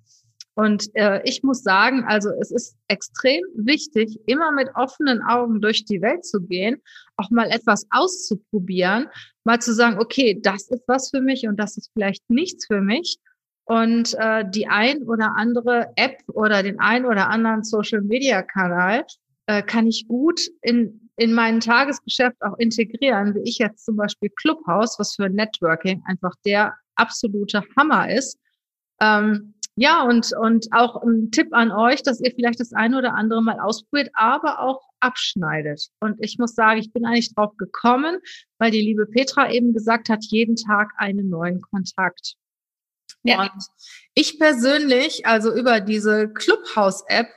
Und 0.58 0.90
äh, 0.94 1.20
ich 1.22 1.44
muss 1.44 1.62
sagen, 1.62 2.02
also 2.08 2.30
es 2.40 2.50
ist 2.50 2.76
extrem 2.88 3.44
wichtig, 3.54 4.18
immer 4.26 4.50
mit 4.50 4.68
offenen 4.74 5.22
Augen 5.22 5.60
durch 5.60 5.84
die 5.84 6.02
Welt 6.02 6.24
zu 6.24 6.40
gehen, 6.40 6.82
auch 7.16 7.30
mal 7.30 7.48
etwas 7.48 7.86
auszuprobieren, 7.90 9.06
mal 9.44 9.60
zu 9.60 9.72
sagen, 9.72 10.00
okay, 10.00 10.36
das 10.42 10.66
ist 10.68 10.82
was 10.88 11.10
für 11.10 11.20
mich 11.20 11.46
und 11.46 11.60
das 11.60 11.76
ist 11.76 11.92
vielleicht 11.92 12.28
nichts 12.28 12.66
für 12.66 12.80
mich. 12.80 13.18
Und 13.66 14.14
äh, 14.18 14.50
die 14.50 14.66
ein 14.66 15.04
oder 15.04 15.36
andere 15.36 15.92
App 15.94 16.18
oder 16.26 16.64
den 16.64 16.80
ein 16.80 17.06
oder 17.06 17.30
anderen 17.30 17.62
Social-Media-Kanal 17.62 19.04
äh, 19.46 19.62
kann 19.62 19.86
ich 19.86 20.08
gut 20.08 20.40
in, 20.62 21.08
in 21.14 21.34
mein 21.34 21.60
Tagesgeschäft 21.60 22.42
auch 22.42 22.58
integrieren, 22.58 23.32
wie 23.36 23.48
ich 23.48 23.58
jetzt 23.58 23.84
zum 23.84 23.94
Beispiel 23.94 24.30
Clubhouse, 24.30 24.98
was 24.98 25.14
für 25.14 25.28
Networking 25.28 26.02
einfach 26.06 26.34
der 26.44 26.74
absolute 26.96 27.62
Hammer 27.76 28.10
ist. 28.10 28.40
Ähm, 29.00 29.54
ja, 29.80 30.02
und, 30.02 30.32
und 30.32 30.66
auch 30.72 31.02
ein 31.02 31.30
Tipp 31.30 31.48
an 31.52 31.70
euch, 31.70 32.02
dass 32.02 32.20
ihr 32.20 32.32
vielleicht 32.34 32.58
das 32.58 32.72
eine 32.72 32.98
oder 32.98 33.14
andere 33.14 33.40
mal 33.40 33.60
ausprobiert, 33.60 34.10
aber 34.14 34.58
auch 34.58 34.82
abschneidet. 34.98 35.88
Und 36.00 36.16
ich 36.18 36.36
muss 36.36 36.56
sagen, 36.56 36.80
ich 36.80 36.92
bin 36.92 37.06
eigentlich 37.06 37.32
drauf 37.32 37.56
gekommen, 37.56 38.18
weil 38.58 38.72
die 38.72 38.80
liebe 38.80 39.06
Petra 39.06 39.52
eben 39.52 39.72
gesagt 39.72 40.08
hat, 40.08 40.24
jeden 40.24 40.56
Tag 40.56 40.90
einen 40.96 41.28
neuen 41.28 41.60
Kontakt. 41.60 42.34
Ja. 43.22 43.42
Und 43.42 43.50
ich 44.14 44.40
persönlich, 44.40 45.26
also 45.26 45.54
über 45.54 45.78
diese 45.80 46.28
Clubhouse-App, 46.28 47.28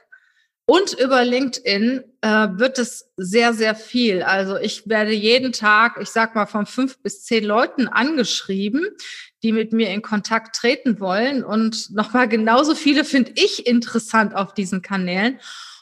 und 0.65 0.93
über 0.93 1.25
LinkedIn 1.25 2.03
äh, 2.21 2.47
wird 2.53 2.79
es 2.79 3.11
sehr, 3.17 3.53
sehr 3.53 3.75
viel. 3.75 4.23
Also 4.23 4.55
ich 4.57 4.87
werde 4.87 5.11
jeden 5.11 5.51
Tag, 5.51 5.97
ich 5.99 6.09
sag 6.09 6.33
mal, 6.33 6.45
von 6.45 6.65
fünf 6.65 7.01
bis 7.01 7.23
zehn 7.23 7.43
Leuten 7.43 7.89
angeschrieben, 7.89 8.87
die 9.43 9.51
mit 9.51 9.73
mir 9.73 9.89
in 9.89 10.01
Kontakt 10.01 10.55
treten 10.55 10.99
wollen. 10.99 11.43
Und 11.43 11.89
nochmal 11.91 12.27
genauso 12.27 12.75
viele 12.75 13.03
finde 13.03 13.31
ich 13.35 13.65
interessant 13.67 14.35
auf 14.35 14.53
diesen 14.53 14.81
Kanälen. 14.81 15.39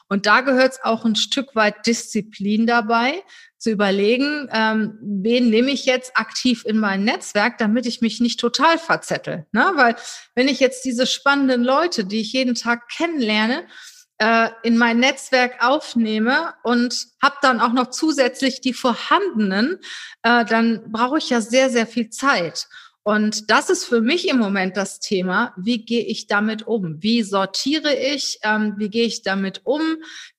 Und 0.07 0.25
da 0.25 0.41
gehört 0.41 0.73
es 0.73 0.83
auch 0.83 1.05
ein 1.05 1.15
Stück 1.15 1.55
weit 1.55 1.85
Disziplin 1.85 2.65
dabei, 2.65 3.23
zu 3.59 3.69
überlegen, 3.71 4.47
ähm, 4.51 4.97
wen 5.01 5.49
nehme 5.49 5.69
ich 5.69 5.85
jetzt 5.85 6.15
aktiv 6.15 6.63
in 6.65 6.79
mein 6.79 7.03
Netzwerk, 7.03 7.57
damit 7.57 7.85
ich 7.85 8.01
mich 8.01 8.21
nicht 8.21 8.39
total 8.39 8.79
verzettel. 8.79 9.45
Ne? 9.51 9.71
Weil 9.75 9.95
wenn 10.33 10.47
ich 10.47 10.59
jetzt 10.59 10.85
diese 10.85 11.05
spannenden 11.05 11.63
Leute, 11.63 12.05
die 12.05 12.21
ich 12.21 12.33
jeden 12.33 12.55
Tag 12.55 12.87
kennenlerne, 12.89 13.67
äh, 14.17 14.49
in 14.63 14.77
mein 14.77 14.99
Netzwerk 14.99 15.63
aufnehme 15.63 16.53
und 16.63 17.07
habe 17.21 17.35
dann 17.41 17.59
auch 17.59 17.73
noch 17.73 17.89
zusätzlich 17.89 18.61
die 18.61 18.73
vorhandenen, 18.73 19.79
äh, 20.23 20.45
dann 20.45 20.91
brauche 20.91 21.17
ich 21.17 21.29
ja 21.29 21.41
sehr, 21.41 21.69
sehr 21.69 21.85
viel 21.85 22.09
Zeit. 22.09 22.67
Und 23.03 23.50
das 23.50 23.70
ist 23.70 23.86
für 23.86 24.01
mich 24.01 24.27
im 24.27 24.38
Moment 24.38 24.75
das 24.75 25.00
Thema. 25.00 25.53
Wie 25.58 25.84
gehe 25.86 26.03
ich 26.03 26.27
damit 26.27 26.68
um? 26.68 27.01
Wie 27.01 27.24
sortiere 27.24 27.96
ich? 27.96 28.39
Ähm, 28.44 28.75
wie 28.77 28.89
gehe 28.89 29.06
ich 29.06 29.24
damit 29.24 29.62
um? 29.63 29.82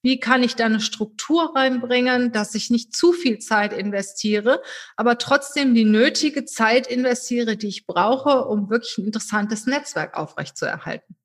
Wie 0.02 0.20
kann 0.20 0.42
ich 0.42 0.56
da 0.56 0.66
eine 0.66 0.80
Struktur 0.80 1.56
reinbringen, 1.56 2.32
dass 2.32 2.54
ich 2.54 2.70
nicht 2.70 2.94
zu 2.94 3.12
viel 3.12 3.38
Zeit 3.38 3.72
investiere, 3.72 4.62
aber 4.96 5.16
trotzdem 5.18 5.74
die 5.74 5.86
nötige 5.86 6.44
Zeit 6.44 6.86
investiere, 6.86 7.56
die 7.56 7.68
ich 7.68 7.86
brauche, 7.86 8.44
um 8.44 8.68
wirklich 8.68 8.98
ein 8.98 9.06
interessantes 9.06 9.66
Netzwerk 9.66 10.14
aufrechtzuerhalten? 10.14 11.16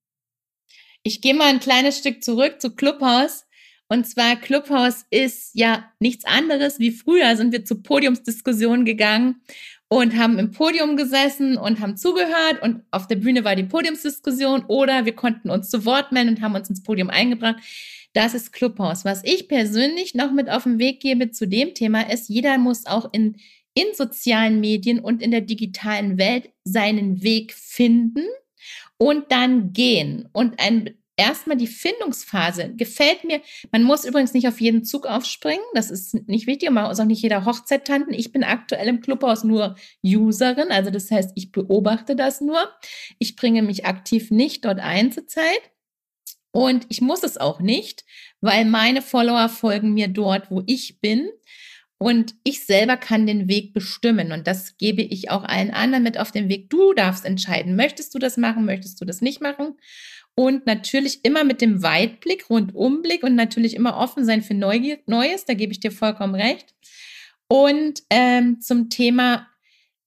Ich 1.03 1.21
gehe 1.21 1.35
mal 1.35 1.49
ein 1.49 1.59
kleines 1.59 1.99
Stück 1.99 2.23
zurück 2.23 2.61
zu 2.61 2.75
Clubhouse. 2.75 3.45
Und 3.87 4.07
zwar 4.07 4.35
Clubhouse 4.35 5.05
ist 5.11 5.51
ja 5.53 5.91
nichts 5.99 6.25
anderes 6.25 6.79
wie 6.79 6.89
früher 6.89 7.35
sind 7.37 7.51
wir 7.51 7.65
zu 7.65 7.83
Podiumsdiskussionen 7.83 8.83
gegangen 8.83 9.43
und 9.87 10.17
haben 10.17 10.39
im 10.39 10.51
Podium 10.51 10.97
gesessen 10.97 11.57
und 11.57 11.79
haben 11.79 11.97
zugehört 11.97 12.61
und 12.61 12.81
auf 12.91 13.07
der 13.07 13.17
Bühne 13.17 13.43
war 13.43 13.55
die 13.55 13.63
Podiumsdiskussion 13.63 14.65
oder 14.67 15.05
wir 15.05 15.13
konnten 15.13 15.49
uns 15.49 15.69
zu 15.69 15.85
Wort 15.85 16.11
melden 16.11 16.35
und 16.35 16.41
haben 16.41 16.55
uns 16.55 16.69
ins 16.69 16.83
Podium 16.83 17.09
eingebracht. 17.09 17.57
Das 18.13 18.33
ist 18.33 18.53
Clubhouse. 18.53 19.05
Was 19.05 19.23
ich 19.23 19.47
persönlich 19.47 20.15
noch 20.15 20.31
mit 20.31 20.49
auf 20.49 20.63
den 20.63 20.79
Weg 20.79 21.01
gebe 21.01 21.31
zu 21.31 21.47
dem 21.47 21.73
Thema 21.73 22.09
ist, 22.09 22.29
jeder 22.29 22.57
muss 22.57 22.85
auch 22.85 23.09
in, 23.11 23.35
in 23.73 23.93
sozialen 23.93 24.59
Medien 24.59 24.99
und 24.99 25.21
in 25.21 25.31
der 25.31 25.41
digitalen 25.41 26.17
Welt 26.17 26.49
seinen 26.63 27.21
Weg 27.21 27.53
finden 27.53 28.25
und 28.97 29.31
dann 29.31 29.73
gehen. 29.73 30.29
Und 30.31 30.59
ein 30.59 30.95
erstmal 31.17 31.57
die 31.57 31.67
Findungsphase 31.67 32.73
gefällt 32.75 33.23
mir. 33.23 33.41
Man 33.71 33.83
muss 33.83 34.05
übrigens 34.05 34.33
nicht 34.33 34.47
auf 34.47 34.59
jeden 34.59 34.83
Zug 34.83 35.05
aufspringen. 35.05 35.63
Das 35.73 35.91
ist 35.91 36.27
nicht 36.27 36.47
wichtig. 36.47 36.69
Man 36.69 36.87
muss 36.87 36.99
auch 36.99 37.05
nicht 37.05 37.21
jeder 37.21 37.45
Hochzeit 37.45 37.85
tanten. 37.85 38.13
Ich 38.13 38.31
bin 38.31 38.43
aktuell 38.43 38.87
im 38.87 39.01
Clubhaus 39.01 39.43
nur 39.43 39.75
Userin. 40.03 40.71
Also 40.71 40.91
das 40.91 41.09
heißt, 41.11 41.31
ich 41.35 41.51
beobachte 41.51 42.15
das 42.15 42.41
nur. 42.41 42.59
Ich 43.19 43.35
bringe 43.35 43.61
mich 43.61 43.85
aktiv 43.85 44.31
nicht 44.31 44.65
dort 44.65 44.79
ein 44.79 45.11
zurzeit. 45.11 45.61
Und 46.51 46.85
ich 46.87 47.01
muss 47.01 47.23
es 47.23 47.37
auch 47.37 47.59
nicht, 47.59 48.05
weil 48.39 48.63
meine 48.63 49.01
Follower 49.01 49.49
folgen 49.49 49.93
mir 49.93 50.07
dort, 50.07 50.49
wo 50.49 50.63
ich 50.65 51.01
bin. 51.01 51.29
Und 51.97 52.35
ich 52.43 52.65
selber 52.65 52.97
kann 52.97 53.25
den 53.25 53.47
Weg 53.47 53.73
bestimmen. 53.73 54.31
Und 54.31 54.47
das 54.47 54.77
gebe 54.77 55.01
ich 55.01 55.31
auch 55.31 55.43
allen 55.43 55.71
anderen 55.71 56.03
mit 56.03 56.17
auf 56.17 56.31
den 56.31 56.49
Weg. 56.49 56.69
Du 56.69 56.93
darfst 56.93 57.25
entscheiden, 57.25 57.75
möchtest 57.75 58.13
du 58.13 58.19
das 58.19 58.37
machen, 58.37 58.65
möchtest 58.65 58.99
du 58.99 59.05
das 59.05 59.21
nicht 59.21 59.41
machen. 59.41 59.75
Und 60.35 60.65
natürlich 60.65 61.23
immer 61.23 61.45
mit 61.45 61.61
dem 61.61 61.81
Weitblick, 61.81 62.49
Rundumblick 62.49 63.23
und 63.23 63.35
natürlich 63.35 63.75
immer 63.75 63.95
offen 63.97 64.25
sein 64.25 64.41
für 64.41 64.53
Neues. 64.53 65.45
Da 65.45 65.53
gebe 65.53 65.71
ich 65.71 65.79
dir 65.79 65.91
vollkommen 65.91 66.35
recht. 66.35 66.75
Und 67.47 68.03
ähm, 68.09 68.59
zum 68.59 68.89
Thema 68.89 69.47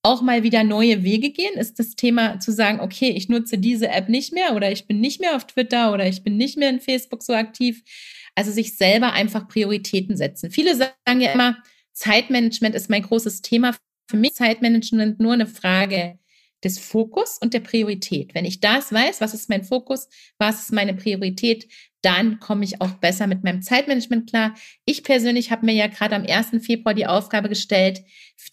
auch 0.01 0.21
mal 0.21 0.43
wieder 0.43 0.63
neue 0.63 1.03
Wege 1.03 1.31
gehen, 1.31 1.55
ist 1.55 1.79
das 1.79 1.95
Thema 1.95 2.39
zu 2.39 2.51
sagen, 2.51 2.79
okay, 2.79 3.09
ich 3.09 3.27
nutze 3.27 3.57
diese 3.57 3.89
App 3.89 4.07
nicht 4.07 4.31
mehr 4.31 4.55
oder 4.55 4.71
ich 4.71 4.87
bin 4.87 5.01
nicht 5.01 5.19
mehr 5.19 5.35
auf 5.35 5.45
Twitter 5.45 5.91
oder 5.91 6.07
ich 6.07 6.23
bin 6.23 6.37
nicht 6.37 6.57
mehr 6.57 6.69
in 6.69 6.79
Facebook 6.79 7.21
so 7.21 7.33
aktiv. 7.33 7.83
Also 8.35 8.51
sich 8.51 8.77
selber 8.77 9.11
einfach 9.11 9.47
Prioritäten 9.47 10.15
setzen. 10.15 10.51
Viele 10.51 10.75
sagen 10.75 11.19
ja 11.19 11.31
immer, 11.31 11.57
Zeitmanagement 11.99 12.75
ist 12.75 12.89
mein 12.89 13.03
großes 13.03 13.41
Thema. 13.41 13.75
Für 14.09 14.15
mich 14.15 14.33
Zeitmanagement 14.33 15.19
nur 15.19 15.33
eine 15.33 15.47
Frage 15.47 16.17
des 16.63 16.79
Fokus 16.79 17.37
und 17.41 17.53
der 17.53 17.59
Priorität. 17.59 18.33
Wenn 18.33 18.45
ich 18.45 18.61
das 18.61 18.93
weiß, 18.93 19.19
was 19.19 19.33
ist 19.33 19.49
mein 19.49 19.65
Fokus, 19.65 20.07
was 20.37 20.63
ist 20.63 20.71
meine 20.71 20.93
Priorität, 20.93 21.67
dann 22.01 22.39
komme 22.39 22.63
ich 22.63 22.79
auch 22.79 22.91
besser 22.91 23.27
mit 23.27 23.43
meinem 23.43 23.61
Zeitmanagement 23.61 24.29
klar. 24.29 24.55
Ich 24.85 25.03
persönlich 25.03 25.51
habe 25.51 25.65
mir 25.65 25.73
ja 25.73 25.87
gerade 25.87 26.15
am 26.15 26.25
1. 26.25 26.65
Februar 26.65 26.93
die 26.93 27.05
Aufgabe 27.05 27.49
gestellt, 27.49 28.01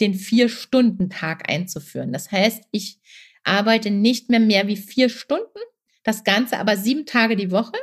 den 0.00 0.14
Vier-Stunden-Tag 0.14 1.48
einzuführen. 1.48 2.12
Das 2.12 2.32
heißt, 2.32 2.64
ich 2.72 2.98
arbeite 3.44 3.90
nicht 3.90 4.28
mehr 4.28 4.40
mehr 4.40 4.66
wie 4.66 4.76
vier 4.76 5.08
Stunden, 5.08 5.60
das 6.02 6.24
Ganze 6.24 6.58
aber 6.58 6.76
sieben 6.76 7.06
Tage 7.06 7.36
die 7.36 7.52
Woche. 7.52 7.78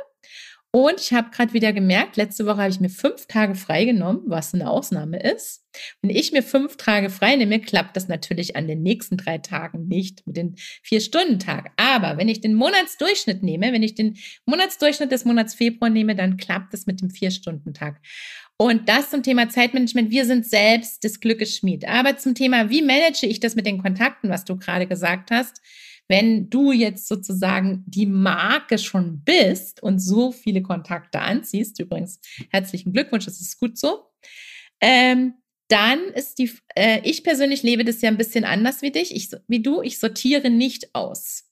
Und 0.74 1.00
ich 1.00 1.12
habe 1.12 1.30
gerade 1.30 1.52
wieder 1.52 1.72
gemerkt, 1.72 2.16
letzte 2.16 2.46
Woche 2.46 2.56
habe 2.56 2.70
ich 2.70 2.80
mir 2.80 2.88
fünf 2.88 3.26
Tage 3.26 3.54
freigenommen, 3.54 4.22
was 4.26 4.54
eine 4.54 4.68
Ausnahme 4.68 5.22
ist. 5.22 5.62
Wenn 6.02 6.10
ich 6.10 6.32
mir 6.32 6.42
fünf 6.42 6.76
Tage 6.76 7.10
frei 7.10 7.36
nehme, 7.36 7.60
klappt 7.60 7.96
das 7.96 8.08
natürlich 8.08 8.56
an 8.56 8.66
den 8.66 8.82
nächsten 8.82 9.16
drei 9.16 9.38
Tagen 9.38 9.86
nicht 9.86 10.26
mit 10.26 10.36
den 10.36 10.56
Vier-Stunden-Tag. 10.82 11.70
Aber 11.76 12.16
wenn 12.16 12.28
ich 12.28 12.40
den 12.40 12.54
Monatsdurchschnitt 12.54 13.44
nehme, 13.44 13.72
wenn 13.72 13.84
ich 13.84 13.94
den 13.94 14.16
Monatsdurchschnitt 14.46 15.12
des 15.12 15.24
Monats 15.24 15.54
Februar 15.54 15.90
nehme, 15.90 16.16
dann 16.16 16.38
klappt 16.38 16.74
es 16.74 16.86
mit 16.86 17.00
dem 17.00 17.10
Vier-Stunden-Tag. 17.10 18.00
Und 18.56 18.88
das 18.88 19.10
zum 19.10 19.22
Thema 19.22 19.48
Zeitmanagement. 19.48 20.10
Wir 20.10 20.24
sind 20.24 20.44
selbst 20.44 21.04
des 21.04 21.20
Glückes 21.20 21.56
Schmied. 21.56 21.86
Aber 21.86 22.16
zum 22.16 22.34
Thema, 22.34 22.68
wie 22.68 22.82
manage 22.82 23.26
ich 23.26 23.38
das 23.38 23.54
mit 23.54 23.66
den 23.66 23.80
Kontakten, 23.80 24.28
was 24.28 24.44
du 24.44 24.56
gerade 24.56 24.88
gesagt 24.88 25.30
hast, 25.30 25.60
wenn 26.08 26.50
du 26.50 26.72
jetzt 26.72 27.08
sozusagen 27.08 27.84
die 27.86 28.06
Marke 28.06 28.78
schon 28.78 29.22
bist 29.24 29.82
und 29.82 29.98
so 29.98 30.32
viele 30.32 30.62
Kontakte 30.62 31.20
anziehst, 31.20 31.80
übrigens 31.80 32.20
herzlichen 32.50 32.92
Glückwunsch, 32.92 33.24
das 33.24 33.40
ist 33.40 33.58
gut 33.58 33.78
so, 33.78 34.04
ähm, 34.80 35.34
dann 35.68 36.00
ist 36.14 36.38
die, 36.38 36.50
äh, 36.76 37.00
ich 37.04 37.24
persönlich 37.24 37.62
lebe 37.62 37.84
das 37.84 38.02
ja 38.02 38.10
ein 38.10 38.18
bisschen 38.18 38.44
anders 38.44 38.82
wie 38.82 38.90
dich, 38.90 39.14
ich, 39.14 39.30
wie 39.48 39.62
du, 39.62 39.82
ich 39.82 39.98
sortiere 39.98 40.50
nicht 40.50 40.94
aus. 40.94 41.44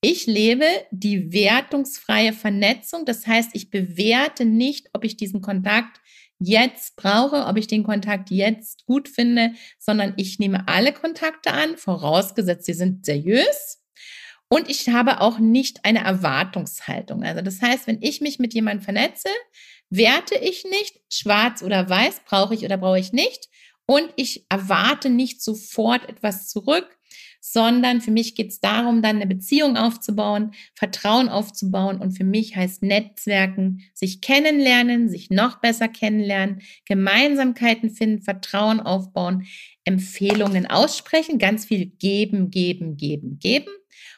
Ich 0.00 0.26
lebe 0.26 0.66
die 0.90 1.32
wertungsfreie 1.32 2.32
Vernetzung, 2.32 3.04
das 3.04 3.26
heißt, 3.28 3.50
ich 3.52 3.70
bewerte 3.70 4.44
nicht, 4.44 4.88
ob 4.92 5.04
ich 5.04 5.16
diesen 5.16 5.40
Kontakt 5.40 6.00
jetzt 6.40 6.96
brauche, 6.96 7.46
ob 7.46 7.56
ich 7.56 7.68
den 7.68 7.84
Kontakt 7.84 8.32
jetzt 8.32 8.84
gut 8.84 9.08
finde, 9.08 9.52
sondern 9.78 10.14
ich 10.16 10.40
nehme 10.40 10.66
alle 10.66 10.92
Kontakte 10.92 11.52
an, 11.52 11.76
vorausgesetzt, 11.76 12.66
sie 12.66 12.74
sind 12.74 13.06
seriös 13.06 13.81
und 14.52 14.68
ich 14.68 14.90
habe 14.90 15.22
auch 15.22 15.38
nicht 15.38 15.82
eine 15.86 16.04
Erwartungshaltung. 16.04 17.24
Also 17.24 17.40
das 17.40 17.62
heißt, 17.62 17.86
wenn 17.86 18.02
ich 18.02 18.20
mich 18.20 18.38
mit 18.38 18.52
jemandem 18.52 18.84
vernetze, 18.84 19.30
werte 19.88 20.34
ich 20.34 20.64
nicht, 20.64 21.00
schwarz 21.08 21.62
oder 21.62 21.88
weiß, 21.88 22.20
brauche 22.26 22.54
ich 22.54 22.62
oder 22.62 22.76
brauche 22.76 22.98
ich 22.98 23.14
nicht. 23.14 23.48
Und 23.86 24.12
ich 24.16 24.44
erwarte 24.50 25.08
nicht 25.08 25.42
sofort 25.42 26.06
etwas 26.06 26.50
zurück, 26.50 26.86
sondern 27.40 28.02
für 28.02 28.10
mich 28.10 28.34
geht 28.34 28.50
es 28.50 28.60
darum, 28.60 29.00
dann 29.00 29.16
eine 29.16 29.26
Beziehung 29.26 29.78
aufzubauen, 29.78 30.52
Vertrauen 30.74 31.30
aufzubauen. 31.30 31.96
Und 31.98 32.12
für 32.12 32.24
mich 32.24 32.54
heißt 32.54 32.82
Netzwerken, 32.82 33.80
sich 33.94 34.20
kennenlernen, 34.20 35.08
sich 35.08 35.30
noch 35.30 35.62
besser 35.62 35.88
kennenlernen, 35.88 36.60
Gemeinsamkeiten 36.84 37.88
finden, 37.88 38.20
Vertrauen 38.20 38.80
aufbauen, 38.80 39.46
Empfehlungen 39.86 40.66
aussprechen, 40.66 41.38
ganz 41.38 41.64
viel 41.64 41.86
geben, 41.86 42.50
geben, 42.50 42.98
geben, 42.98 43.38
geben 43.38 43.70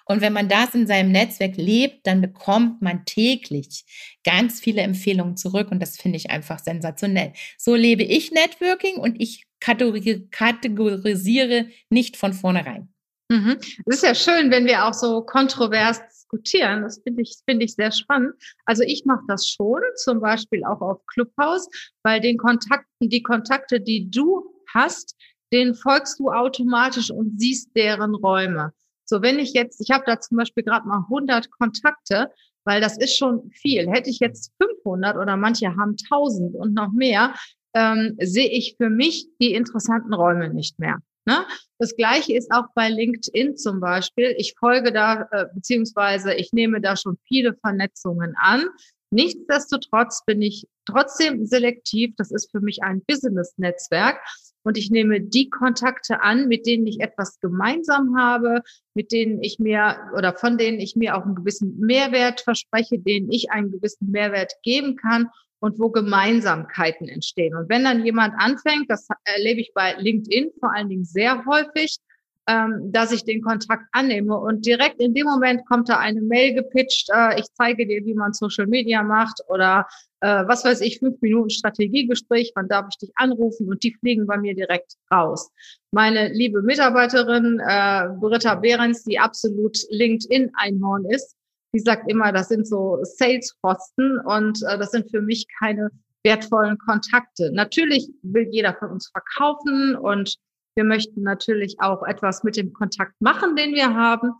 und 0.06 0.20
wenn 0.20 0.32
man 0.32 0.48
das 0.48 0.74
in 0.74 0.86
seinem 0.86 1.12
Netzwerk 1.12 1.56
lebt, 1.56 2.06
dann 2.06 2.20
bekommt 2.20 2.82
man 2.82 3.04
täglich 3.04 3.84
ganz 4.24 4.60
viele 4.60 4.82
Empfehlungen 4.82 5.36
zurück 5.36 5.70
und 5.70 5.80
das 5.80 5.96
finde 5.96 6.16
ich 6.16 6.30
einfach 6.30 6.58
sensationell. 6.58 7.32
So 7.58 7.74
lebe 7.74 8.02
ich 8.02 8.32
Networking 8.32 8.96
und 8.96 9.20
ich 9.20 9.44
kategorisiere 9.60 11.68
nicht 11.90 12.16
von 12.16 12.32
vornherein. 12.32 12.88
Mhm. 13.30 13.56
Es 13.86 13.96
ist 13.96 14.04
ja 14.04 14.14
schön, 14.14 14.50
wenn 14.50 14.66
wir 14.66 14.84
auch 14.84 14.92
so 14.92 15.22
kontrovers 15.22 16.00
diskutieren. 16.08 16.82
Das 16.82 17.00
finde 17.02 17.22
ich, 17.22 17.36
finde 17.48 17.64
ich 17.64 17.74
sehr 17.74 17.90
spannend. 17.90 18.34
Also 18.66 18.82
ich 18.82 19.04
mache 19.04 19.22
das 19.28 19.48
schon, 19.48 19.80
zum 19.96 20.20
Beispiel 20.20 20.64
auch 20.64 20.80
auf 20.80 21.04
Clubhouse, 21.06 21.68
weil 22.02 22.20
den 22.20 22.36
Kontakten, 22.36 23.08
die 23.08 23.22
Kontakte, 23.22 23.80
die 23.80 24.10
du 24.10 24.44
hast, 24.74 25.16
den 25.52 25.74
folgst 25.74 26.18
du 26.18 26.30
automatisch 26.30 27.10
und 27.10 27.40
siehst 27.40 27.70
deren 27.76 28.14
Räume. 28.14 28.72
So, 29.04 29.22
wenn 29.22 29.38
ich 29.38 29.52
jetzt, 29.52 29.80
ich 29.80 29.90
habe 29.90 30.04
da 30.06 30.20
zum 30.20 30.38
Beispiel 30.38 30.64
gerade 30.64 30.86
mal 30.86 31.04
100 31.10 31.50
Kontakte, 31.50 32.30
weil 32.64 32.80
das 32.80 32.96
ist 32.98 33.16
schon 33.16 33.50
viel. 33.50 33.88
Hätte 33.88 34.10
ich 34.10 34.20
jetzt 34.20 34.52
500 34.62 35.16
oder 35.16 35.36
manche 35.36 35.76
haben 35.76 35.96
1000 36.10 36.54
und 36.54 36.74
noch 36.74 36.92
mehr, 36.92 37.34
ähm, 37.74 38.16
sehe 38.20 38.48
ich 38.48 38.76
für 38.78 38.88
mich 38.88 39.26
die 39.40 39.52
interessanten 39.52 40.14
Räume 40.14 40.52
nicht 40.52 40.78
mehr. 40.78 40.98
Ne? 41.26 41.44
Das 41.78 41.96
gleiche 41.96 42.34
ist 42.36 42.50
auch 42.52 42.66
bei 42.74 42.88
LinkedIn 42.88 43.56
zum 43.56 43.80
Beispiel. 43.80 44.34
Ich 44.38 44.54
folge 44.58 44.92
da, 44.92 45.26
äh, 45.30 45.46
beziehungsweise 45.54 46.34
ich 46.34 46.52
nehme 46.52 46.80
da 46.80 46.96
schon 46.96 47.18
viele 47.26 47.54
Vernetzungen 47.54 48.34
an. 48.36 48.66
Nichtsdestotrotz 49.10 50.24
bin 50.24 50.42
ich 50.42 50.66
trotzdem 50.86 51.46
selektiv. 51.46 52.14
Das 52.16 52.30
ist 52.30 52.50
für 52.50 52.60
mich 52.60 52.82
ein 52.82 53.02
Business-Netzwerk 53.06 54.20
und 54.64 54.76
ich 54.76 54.90
nehme 54.90 55.20
die 55.20 55.50
Kontakte 55.50 56.22
an, 56.22 56.48
mit 56.48 56.66
denen 56.66 56.86
ich 56.86 57.00
etwas 57.00 57.38
gemeinsam 57.40 58.16
habe, 58.18 58.62
mit 58.94 59.12
denen 59.12 59.42
ich 59.42 59.58
mir 59.58 59.96
oder 60.16 60.34
von 60.34 60.58
denen 60.58 60.80
ich 60.80 60.96
mir 60.96 61.16
auch 61.16 61.24
einen 61.24 61.36
gewissen 61.36 61.78
Mehrwert 61.78 62.40
verspreche, 62.40 62.98
denen 62.98 63.30
ich 63.30 63.50
einen 63.50 63.70
gewissen 63.70 64.10
Mehrwert 64.10 64.54
geben 64.62 64.96
kann 64.96 65.28
und 65.60 65.78
wo 65.78 65.90
Gemeinsamkeiten 65.90 67.08
entstehen. 67.08 67.54
Und 67.54 67.68
wenn 67.68 67.84
dann 67.84 68.04
jemand 68.04 68.34
anfängt, 68.38 68.90
das 68.90 69.06
erlebe 69.24 69.60
ich 69.60 69.72
bei 69.74 69.94
LinkedIn 69.98 70.50
vor 70.58 70.74
allen 70.74 70.88
Dingen 70.88 71.04
sehr 71.04 71.44
häufig, 71.44 71.98
ähm, 72.46 72.92
dass 72.92 73.12
ich 73.12 73.24
den 73.24 73.42
Kontakt 73.42 73.84
annehme. 73.92 74.36
Und 74.36 74.66
direkt 74.66 75.00
in 75.00 75.14
dem 75.14 75.26
Moment 75.26 75.66
kommt 75.66 75.88
da 75.88 75.98
eine 75.98 76.20
Mail 76.20 76.54
gepitcht, 76.54 77.08
äh, 77.14 77.38
ich 77.40 77.46
zeige 77.54 77.86
dir, 77.86 78.04
wie 78.04 78.14
man 78.14 78.32
Social 78.32 78.66
Media 78.66 79.02
macht 79.02 79.40
oder 79.48 79.86
äh, 80.20 80.44
was 80.46 80.64
weiß 80.64 80.80
ich, 80.82 80.98
fünf 80.98 81.20
Minuten 81.20 81.50
Strategiegespräch, 81.50 82.52
wann 82.54 82.68
darf 82.68 82.86
ich 82.90 82.98
dich 82.98 83.10
anrufen 83.16 83.68
und 83.68 83.82
die 83.82 83.94
fliegen 83.94 84.26
bei 84.26 84.36
mir 84.36 84.54
direkt 84.54 84.94
raus. 85.12 85.50
Meine 85.90 86.32
liebe 86.32 86.62
Mitarbeiterin 86.62 87.60
äh, 87.60 88.08
Britta 88.20 88.54
Behrens, 88.56 89.04
die 89.04 89.18
absolut 89.18 89.78
LinkedIn-Einhorn 89.90 91.06
ist, 91.06 91.36
die 91.74 91.80
sagt 91.80 92.10
immer, 92.10 92.32
das 92.32 92.48
sind 92.48 92.68
so 92.68 92.98
Sales-Posten 93.02 94.18
und 94.20 94.62
äh, 94.62 94.78
das 94.78 94.92
sind 94.92 95.10
für 95.10 95.20
mich 95.20 95.46
keine 95.58 95.90
wertvollen 96.24 96.78
Kontakte. 96.78 97.50
Natürlich 97.52 98.10
will 98.22 98.48
jeder 98.50 98.74
von 98.74 98.90
uns 98.90 99.10
verkaufen 99.10 99.96
und 99.96 100.36
wir 100.74 100.84
möchten 100.84 101.22
natürlich 101.22 101.76
auch 101.80 102.02
etwas 102.02 102.44
mit 102.44 102.56
dem 102.56 102.72
Kontakt 102.72 103.14
machen, 103.20 103.56
den 103.56 103.74
wir 103.74 103.94
haben. 103.94 104.32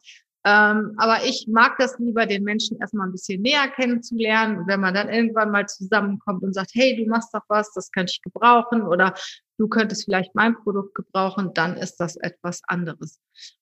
Ähm, 0.47 0.93
aber 0.99 1.25
ich 1.25 1.47
mag 1.49 1.79
das 1.79 1.99
lieber, 1.99 2.27
den 2.27 2.45
Menschen 2.45 2.79
erstmal 2.79 3.09
ein 3.09 3.13
bisschen 3.13 3.41
näher 3.41 3.67
kennenzulernen. 3.69 4.59
Und 4.59 4.67
wenn 4.67 4.81
man 4.81 4.93
dann 4.93 5.09
irgendwann 5.09 5.51
mal 5.51 5.67
zusammenkommt 5.67 6.43
und 6.43 6.53
sagt, 6.53 6.73
hey, 6.75 6.97
du 6.97 7.09
machst 7.09 7.33
doch 7.33 7.45
was, 7.49 7.73
das 7.73 7.91
könnte 7.93 8.13
ich 8.15 8.23
gebrauchen 8.23 8.83
oder 8.83 9.15
du 9.57 9.69
könntest 9.69 10.05
vielleicht 10.05 10.35
mein 10.35 10.55
Produkt 10.57 10.95
gebrauchen, 10.95 11.53
dann 11.55 11.77
ist 11.79 11.97
das 11.97 12.17
etwas 12.17 12.61
anderes. 12.67 13.21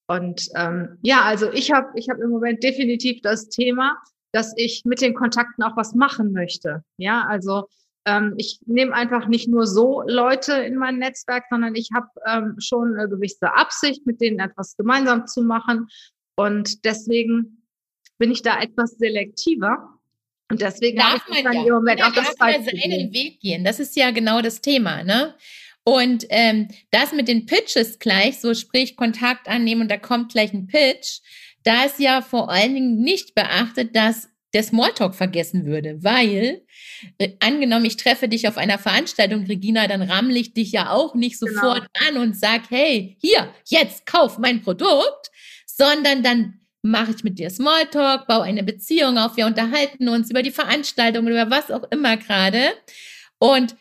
Und 0.08 0.48
ähm, 0.56 0.98
ja, 1.02 1.22
also 1.22 1.52
ich 1.52 1.70
habe 1.70 1.88
ich 1.94 2.08
hab 2.08 2.18
im 2.18 2.30
Moment 2.30 2.64
definitiv 2.64 3.20
das 3.22 3.48
Thema, 3.48 3.96
dass 4.32 4.52
ich 4.56 4.82
mit 4.84 5.00
den 5.00 5.14
Kontakten 5.14 5.62
auch 5.62 5.76
was 5.76 5.94
machen 5.94 6.32
möchte. 6.32 6.82
Ja, 6.96 7.26
also 7.28 7.68
ähm, 8.04 8.34
ich 8.36 8.58
nehme 8.66 8.92
einfach 8.94 9.28
nicht 9.28 9.48
nur 9.48 9.66
so 9.66 10.02
Leute 10.06 10.54
in 10.54 10.76
mein 10.76 10.98
Netzwerk, 10.98 11.44
sondern 11.50 11.74
ich 11.74 11.90
habe 11.94 12.08
ähm, 12.26 12.56
schon 12.58 12.96
eine 12.96 13.08
gewisse 13.08 13.54
Absicht, 13.54 14.06
mit 14.06 14.20
denen 14.20 14.40
etwas 14.40 14.76
gemeinsam 14.76 15.26
zu 15.26 15.42
machen. 15.42 15.88
Und 16.36 16.84
deswegen 16.84 17.62
bin 18.18 18.30
ich 18.30 18.42
da 18.42 18.60
etwas 18.60 18.92
selektiver. 18.98 19.88
Und 20.50 20.60
deswegen 20.60 20.98
darf 20.98 21.26
man 21.28 21.44
dann 21.44 21.52
ja. 21.54 21.66
im 21.66 21.74
Moment 21.74 22.00
ja, 22.00 22.08
auch 22.08 22.12
das 22.12 22.34
darf 22.34 22.52
seinen 22.56 23.12
Weg 23.12 23.40
gehen. 23.40 23.64
Das 23.64 23.80
ist 23.80 23.96
ja 23.96 24.10
genau 24.10 24.42
das 24.42 24.60
Thema, 24.60 25.02
ne? 25.02 25.34
Und 25.84 26.26
ähm, 26.28 26.68
das 26.90 27.12
mit 27.12 27.26
den 27.26 27.46
Pitches 27.46 27.98
gleich, 27.98 28.40
so 28.40 28.54
sprich 28.54 28.96
Kontakt 28.96 29.48
annehmen 29.48 29.82
und 29.82 29.90
da 29.90 29.96
kommt 29.96 30.32
gleich 30.32 30.52
ein 30.52 30.68
Pitch, 30.68 31.20
da 31.64 31.84
ist 31.84 31.98
ja 31.98 32.22
vor 32.22 32.50
allen 32.50 32.74
Dingen 32.74 33.00
nicht 33.00 33.34
beachtet, 33.34 33.96
dass 33.96 34.28
der 34.54 34.62
Smalltalk 34.62 35.14
vergessen 35.14 35.64
würde, 35.64 36.02
weil 36.02 36.62
äh, 37.18 37.30
angenommen, 37.40 37.84
ich 37.84 37.96
treffe 37.96 38.28
dich 38.28 38.48
auf 38.48 38.58
einer 38.58 38.78
Veranstaltung, 38.78 39.44
Regina, 39.46 39.86
dann 39.88 40.02
rammle 40.02 40.38
ich 40.38 40.52
dich 40.52 40.72
ja 40.72 40.90
auch 40.90 41.14
nicht 41.14 41.40
genau. 41.40 41.52
sofort 41.52 41.88
genau. 41.94 42.08
an 42.08 42.28
und 42.28 42.36
sag, 42.36 42.70
hey, 42.70 43.16
hier, 43.20 43.52
jetzt 43.66 44.06
kauf 44.06 44.38
mein 44.38 44.62
Produkt, 44.62 45.30
sondern 45.66 46.22
dann 46.22 46.60
mache 46.82 47.12
ich 47.16 47.24
mit 47.24 47.38
dir 47.38 47.48
Smalltalk, 47.48 48.26
baue 48.26 48.42
eine 48.42 48.64
Beziehung 48.64 49.16
auf, 49.16 49.36
wir 49.36 49.46
unterhalten 49.46 50.08
uns 50.08 50.30
über 50.30 50.42
die 50.42 50.50
Veranstaltung, 50.50 51.28
über 51.28 51.48
was 51.50 51.70
auch 51.70 51.84
immer 51.90 52.16
gerade. 52.16 52.72
Und 53.38 53.76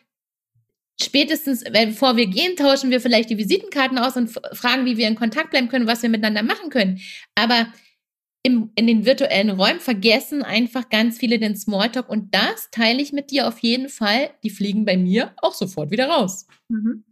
spätestens, 1.01 1.63
bevor 1.63 2.15
wir 2.15 2.27
gehen, 2.27 2.55
tauschen 2.55 2.91
wir 2.91 3.01
vielleicht 3.01 3.29
die 3.29 3.37
Visitenkarten 3.37 3.97
aus 3.97 4.15
und 4.15 4.29
fragen, 4.53 4.85
wie 4.85 4.97
wir 4.97 5.07
in 5.07 5.15
Kontakt 5.15 5.49
bleiben 5.49 5.67
können, 5.67 5.87
was 5.87 6.03
wir 6.03 6.09
miteinander 6.09 6.43
machen 6.43 6.69
können. 6.69 7.01
Aber 7.35 7.67
im, 8.43 8.71
in 8.75 8.87
den 8.87 9.05
virtuellen 9.05 9.51
Räumen 9.51 9.79
vergessen 9.79 10.41
einfach 10.41 10.89
ganz 10.89 11.19
viele 11.19 11.37
den 11.37 11.55
Smalltalk 11.55 12.09
und 12.09 12.33
das 12.33 12.69
teile 12.71 13.01
ich 13.01 13.13
mit 13.13 13.29
dir 13.29 13.47
auf 13.47 13.59
jeden 13.59 13.89
Fall. 13.89 14.31
Die 14.43 14.49
fliegen 14.49 14.85
bei 14.85 14.97
mir 14.97 15.33
auch 15.37 15.53
sofort 15.53 15.91
wieder 15.91 16.07
raus. 16.07 16.47
Mhm. 16.69 17.03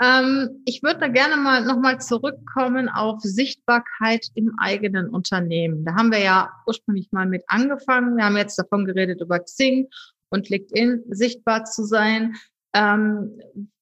Ähm, 0.00 0.62
ich 0.64 0.82
würde 0.84 1.00
da 1.00 1.08
gerne 1.08 1.36
mal 1.36 1.64
nochmal 1.64 2.00
zurückkommen 2.00 2.88
auf 2.88 3.20
Sichtbarkeit 3.20 4.28
im 4.34 4.52
eigenen 4.58 5.08
Unternehmen. 5.08 5.84
Da 5.84 5.94
haben 5.94 6.12
wir 6.12 6.20
ja 6.20 6.52
ursprünglich 6.66 7.08
mal 7.10 7.26
mit 7.26 7.42
angefangen. 7.48 8.16
Wir 8.16 8.24
haben 8.24 8.36
jetzt 8.36 8.58
davon 8.58 8.84
geredet, 8.84 9.20
über 9.20 9.40
Xing 9.40 9.88
und 10.30 10.48
LinkedIn 10.48 11.02
sichtbar 11.08 11.64
zu 11.64 11.84
sein. 11.84 12.36
Ähm, 12.74 13.40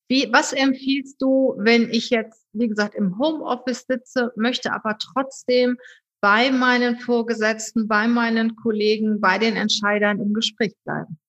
wie, 0.09 0.29
was 0.33 0.53
empfiehlst 0.53 1.21
du, 1.21 1.55
wenn 1.59 1.91
ich 1.91 2.11
jetzt, 2.11 2.47
wie 2.53 2.69
gesagt, 2.69 2.95
im 2.95 3.19
Homeoffice 3.19 3.85
sitze, 3.87 4.33
möchte 4.37 4.73
aber 4.73 4.97
trotzdem 4.99 5.77
bei 6.27 6.51
meinen 6.51 6.99
Vorgesetzten, 6.99 7.87
bei 7.87 8.09
meinen 8.09 8.57
Kollegen, 8.57 9.21
bei 9.21 9.39
den 9.39 9.55
Entscheidern 9.55 10.19
im 10.19 10.35
Gespräch 10.35 10.73
bleiben? 10.83 11.21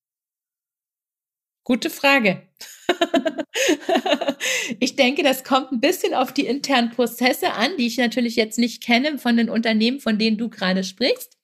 Gute 1.62 1.88
Frage. 1.88 2.48
ich 4.80 4.96
denke, 4.96 5.22
das 5.22 5.44
kommt 5.44 5.70
ein 5.70 5.78
bisschen 5.78 6.14
auf 6.14 6.32
die 6.32 6.46
internen 6.46 6.90
Prozesse 6.90 7.52
an, 7.52 7.76
die 7.78 7.86
ich 7.86 7.96
natürlich 7.96 8.34
jetzt 8.34 8.58
nicht 8.58 8.82
kenne 8.82 9.18
von 9.18 9.36
den 9.36 9.50
Unternehmen, 9.50 10.00
von 10.00 10.18
denen 10.18 10.36
du 10.36 10.48
gerade 10.48 10.82
sprichst. 10.82 11.38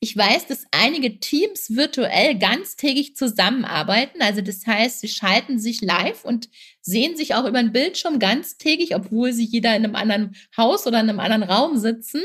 Ich 0.00 0.14
weiß, 0.14 0.46
dass 0.46 0.66
einige 0.70 1.18
Teams 1.18 1.74
virtuell 1.74 2.38
ganztägig 2.38 3.16
zusammenarbeiten. 3.16 4.20
Also 4.20 4.42
das 4.42 4.66
heißt, 4.66 5.00
sie 5.00 5.08
schalten 5.08 5.58
sich 5.58 5.80
live 5.80 6.26
und 6.26 6.50
sehen 6.82 7.16
sich 7.16 7.34
auch 7.34 7.46
über 7.46 7.62
den 7.62 7.72
Bildschirm 7.72 8.18
ganztägig, 8.18 8.94
obwohl 8.94 9.32
sie 9.32 9.44
jeder 9.44 9.74
in 9.74 9.84
einem 9.84 9.96
anderen 9.96 10.36
Haus 10.58 10.86
oder 10.86 11.00
in 11.00 11.08
einem 11.08 11.20
anderen 11.20 11.42
Raum 11.42 11.78
sitzen. 11.78 12.20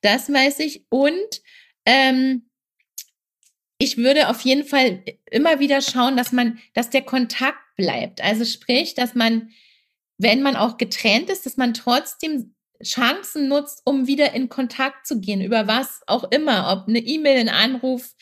Das 0.00 0.32
weiß 0.32 0.60
ich. 0.60 0.84
Und 0.88 1.42
ähm, 1.86 2.48
ich 3.78 3.96
würde 3.96 4.28
auf 4.28 4.40
jeden 4.42 4.64
Fall 4.64 5.04
immer 5.30 5.60
wieder 5.60 5.80
schauen, 5.80 6.16
dass 6.16 6.32
man, 6.32 6.58
dass 6.74 6.90
der 6.90 7.02
Kontakt 7.02 7.58
bleibt. 7.76 8.22
Also 8.22 8.44
sprich, 8.44 8.94
dass 8.94 9.14
man, 9.14 9.50
wenn 10.18 10.42
man 10.42 10.56
auch 10.56 10.76
getrennt 10.76 11.30
ist, 11.30 11.46
dass 11.46 11.56
man 11.56 11.74
trotzdem 11.74 12.54
Chancen 12.82 13.48
nutzt, 13.48 13.82
um 13.84 14.06
wieder 14.06 14.34
in 14.34 14.48
Kontakt 14.48 15.06
zu 15.06 15.20
gehen, 15.20 15.40
über 15.40 15.66
was 15.66 16.02
auch 16.06 16.24
immer, 16.30 16.72
ob 16.72 16.88
eine 16.88 16.98
E-Mail, 16.98 17.38
ein 17.38 17.48
Anruf 17.48 18.14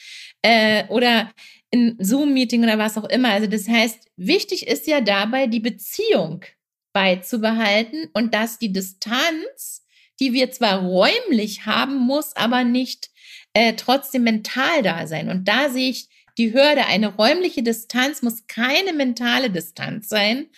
äh, 0.42 0.86
oder 0.88 1.30
ein 1.72 1.96
Zoom-Meeting 1.98 2.62
oder 2.62 2.78
was 2.78 2.96
auch 2.96 3.04
immer. 3.04 3.30
Also 3.30 3.48
das 3.48 3.68
heißt, 3.68 4.08
wichtig 4.16 4.66
ist 4.66 4.86
ja 4.86 5.00
dabei, 5.00 5.46
die 5.46 5.60
Beziehung 5.60 6.44
beizubehalten 6.92 8.08
und 8.14 8.32
dass 8.32 8.58
die 8.58 8.72
Distanz, 8.72 9.85
die 10.20 10.32
wir 10.32 10.50
zwar 10.50 10.80
räumlich 10.80 11.66
haben, 11.66 11.96
muss 11.96 12.34
aber 12.36 12.64
nicht 12.64 13.10
äh, 13.52 13.74
trotzdem 13.74 14.24
mental 14.24 14.82
da 14.82 15.06
sein. 15.06 15.28
Und 15.28 15.46
da 15.46 15.70
sehe 15.70 15.90
ich 15.90 16.08
die 16.38 16.52
Hürde. 16.52 16.86
Eine 16.86 17.08
räumliche 17.08 17.62
Distanz 17.62 18.22
muss 18.22 18.46
keine 18.46 18.92
mentale 18.92 19.50
Distanz 19.50 20.08
sein 20.08 20.48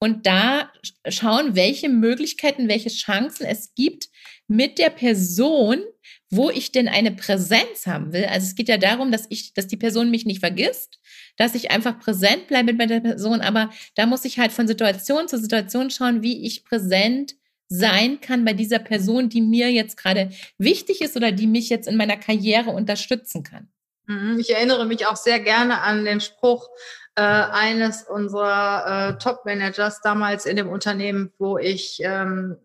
und 0.00 0.26
da 0.26 0.70
schauen, 1.08 1.56
welche 1.56 1.88
Möglichkeiten, 1.88 2.68
welche 2.68 2.88
Chancen 2.88 3.44
es 3.46 3.74
gibt 3.74 4.08
mit 4.46 4.78
der 4.78 4.90
Person, 4.90 5.82
wo 6.30 6.50
ich 6.50 6.72
denn 6.72 6.88
eine 6.88 7.10
Präsenz 7.12 7.86
haben 7.86 8.12
will. 8.12 8.26
Also 8.26 8.46
es 8.46 8.54
geht 8.54 8.68
ja 8.68 8.78
darum, 8.78 9.10
dass 9.10 9.26
ich, 9.28 9.54
dass 9.54 9.66
die 9.66 9.76
Person 9.76 10.10
mich 10.10 10.24
nicht 10.24 10.40
vergisst, 10.40 11.00
dass 11.36 11.54
ich 11.54 11.70
einfach 11.70 11.98
präsent 11.98 12.46
bleibe 12.46 12.72
mit 12.74 12.90
der 12.90 13.00
Person, 13.00 13.40
aber 13.40 13.70
da 13.94 14.06
muss 14.06 14.24
ich 14.24 14.38
halt 14.38 14.52
von 14.52 14.68
Situation 14.68 15.26
zu 15.26 15.38
Situation 15.38 15.90
schauen, 15.90 16.22
wie 16.22 16.46
ich 16.46 16.64
präsent 16.64 17.34
sein 17.68 18.20
kann 18.20 18.44
bei 18.44 18.54
dieser 18.54 18.78
Person, 18.78 19.28
die 19.28 19.42
mir 19.42 19.70
jetzt 19.70 19.96
gerade 19.96 20.30
wichtig 20.56 21.02
ist 21.02 21.16
oder 21.16 21.32
die 21.32 21.46
mich 21.46 21.68
jetzt 21.68 21.86
in 21.86 21.96
meiner 21.96 22.16
Karriere 22.16 22.70
unterstützen 22.70 23.42
kann. 23.42 23.68
Mhm. 24.06 24.38
Ich 24.40 24.54
erinnere 24.54 24.86
mich 24.86 25.06
auch 25.06 25.16
sehr 25.16 25.40
gerne 25.40 25.82
an 25.82 26.04
den 26.04 26.20
Spruch, 26.20 26.68
äh, 27.14 27.22
eines 27.22 28.04
unserer 28.04 29.16
äh, 29.16 29.18
Top-Managers 29.18 30.00
damals 30.02 30.46
in 30.46 30.56
dem 30.56 30.68
Unternehmen, 30.68 31.32
wo 31.38 31.58
ich 31.58 31.98
ähm, 32.02 32.56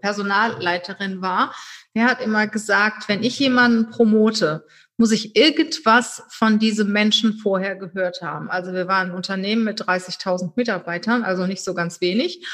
Personalleiterin 0.00 1.22
war. 1.22 1.54
Der 1.94 2.04
hat 2.04 2.20
immer 2.20 2.46
gesagt, 2.46 3.08
wenn 3.08 3.22
ich 3.22 3.38
jemanden 3.38 3.90
promote, 3.90 4.66
muss 4.98 5.12
ich 5.12 5.36
irgendwas 5.36 6.22
von 6.28 6.58
diesem 6.58 6.90
Menschen 6.92 7.34
vorher 7.34 7.76
gehört 7.76 8.22
haben. 8.22 8.50
Also 8.50 8.72
wir 8.72 8.88
waren 8.88 9.10
ein 9.10 9.16
Unternehmen 9.16 9.64
mit 9.64 9.82
30.000 9.82 10.52
Mitarbeitern, 10.56 11.22
also 11.22 11.46
nicht 11.46 11.62
so 11.64 11.74
ganz 11.74 12.00
wenig. 12.00 12.46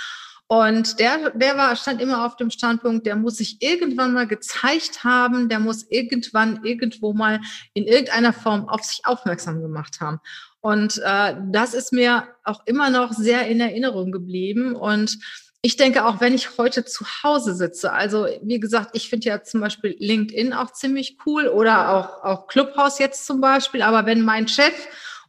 Und 0.49 0.99
der, 1.01 1.31
der 1.31 1.57
war, 1.57 1.75
stand 1.77 2.03
immer 2.03 2.27
auf 2.27 2.37
dem 2.37 2.51
Standpunkt, 2.51 3.07
der 3.07 3.17
muss 3.17 3.37
sich 3.37 3.63
irgendwann 3.63 4.13
mal 4.13 4.27
gezeigt 4.27 5.03
haben, 5.03 5.49
der 5.49 5.61
muss 5.61 5.87
irgendwann 5.89 6.63
irgendwo 6.65 7.15
mal 7.15 7.41
in 7.73 7.85
irgendeiner 7.85 8.35
Form 8.35 8.69
auf 8.69 8.83
sich 8.83 9.07
aufmerksam 9.07 9.63
gemacht 9.63 10.01
haben. 10.01 10.21
Und 10.61 11.01
äh, 11.05 11.37
das 11.51 11.75
ist 11.75 11.93
mir 11.93 12.29
auch 12.45 12.61
immer 12.67 12.91
noch 12.91 13.13
sehr 13.13 13.49
in 13.49 13.61
Erinnerung 13.61 14.13
geblieben. 14.13 14.77
Und 14.77 15.19
ich 15.61 15.77
denke 15.77 16.05
auch, 16.05 16.21
wenn 16.21 16.35
ich 16.35 16.59
heute 16.59 16.85
zu 16.85 17.05
Hause 17.23 17.55
sitze, 17.55 17.93
also 17.93 18.27
wie 18.43 18.61
gesagt, 18.61 18.91
ich 18.95 19.09
finde 19.09 19.29
ja 19.29 19.43
zum 19.43 19.61
Beispiel 19.61 19.97
LinkedIn 19.99 20.53
auch 20.53 20.73
ziemlich 20.73 21.19
cool 21.25 21.49
oder 21.49 21.91
auch, 21.91 22.25
auch 22.25 22.47
Clubhouse 22.47 22.99
jetzt 22.99 23.27
zum 23.27 23.41
Beispiel. 23.41 23.83
Aber 23.83 24.07
wenn 24.07 24.23
mein 24.23 24.49
Chef 24.49 24.75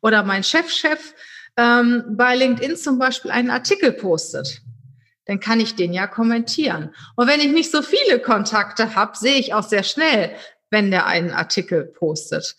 oder 0.02 0.24
mein 0.24 0.44
Chefchef 0.44 1.14
ähm, 1.56 2.04
bei 2.10 2.36
LinkedIn 2.36 2.76
zum 2.76 3.00
Beispiel 3.00 3.32
einen 3.32 3.52
Artikel 3.52 3.92
postet, 3.92 4.62
dann 5.26 5.40
kann 5.40 5.60
ich 5.60 5.76
den 5.76 5.94
ja 5.94 6.08
kommentieren. 6.08 6.94
Und 7.16 7.28
wenn 7.28 7.40
ich 7.40 7.52
nicht 7.52 7.72
so 7.72 7.82
viele 7.82 8.20
Kontakte 8.20 8.96
habe, 8.96 9.18
sehe 9.18 9.36
ich 9.36 9.54
auch 9.54 9.64
sehr 9.64 9.84
schnell, 9.84 10.36
wenn 10.70 10.92
der 10.92 11.06
einen 11.06 11.32
Artikel 11.32 11.86
postet. 11.86 12.56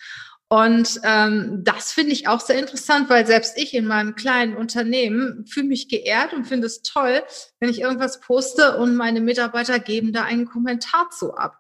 Und 0.49 1.01
ähm, 1.03 1.63
das 1.65 1.91
finde 1.91 2.13
ich 2.13 2.29
auch 2.29 2.41
sehr 2.41 2.59
interessant, 2.59 3.09
weil 3.09 3.27
selbst 3.27 3.59
ich 3.59 3.75
in 3.75 3.87
meinem 3.87 4.15
kleinen 4.15 4.57
Unternehmen 4.57 5.47
fühle 5.47 5.67
mich 5.67 5.89
geehrt 5.89 6.33
und 6.33 6.45
finde 6.45 6.67
es 6.67 6.83
toll, 6.83 7.23
wenn 7.59 7.71
ich 7.71 7.81
irgendwas 7.81 8.21
poste 8.21 8.77
und 8.77 8.95
meine 8.95 9.21
Mitarbeiter 9.21 9.81
geben 9.81 10.13
da 10.13 10.23
einen 10.23 10.47
Kommentar 10.47 11.11
zu 11.11 11.35
ab. 11.35 11.59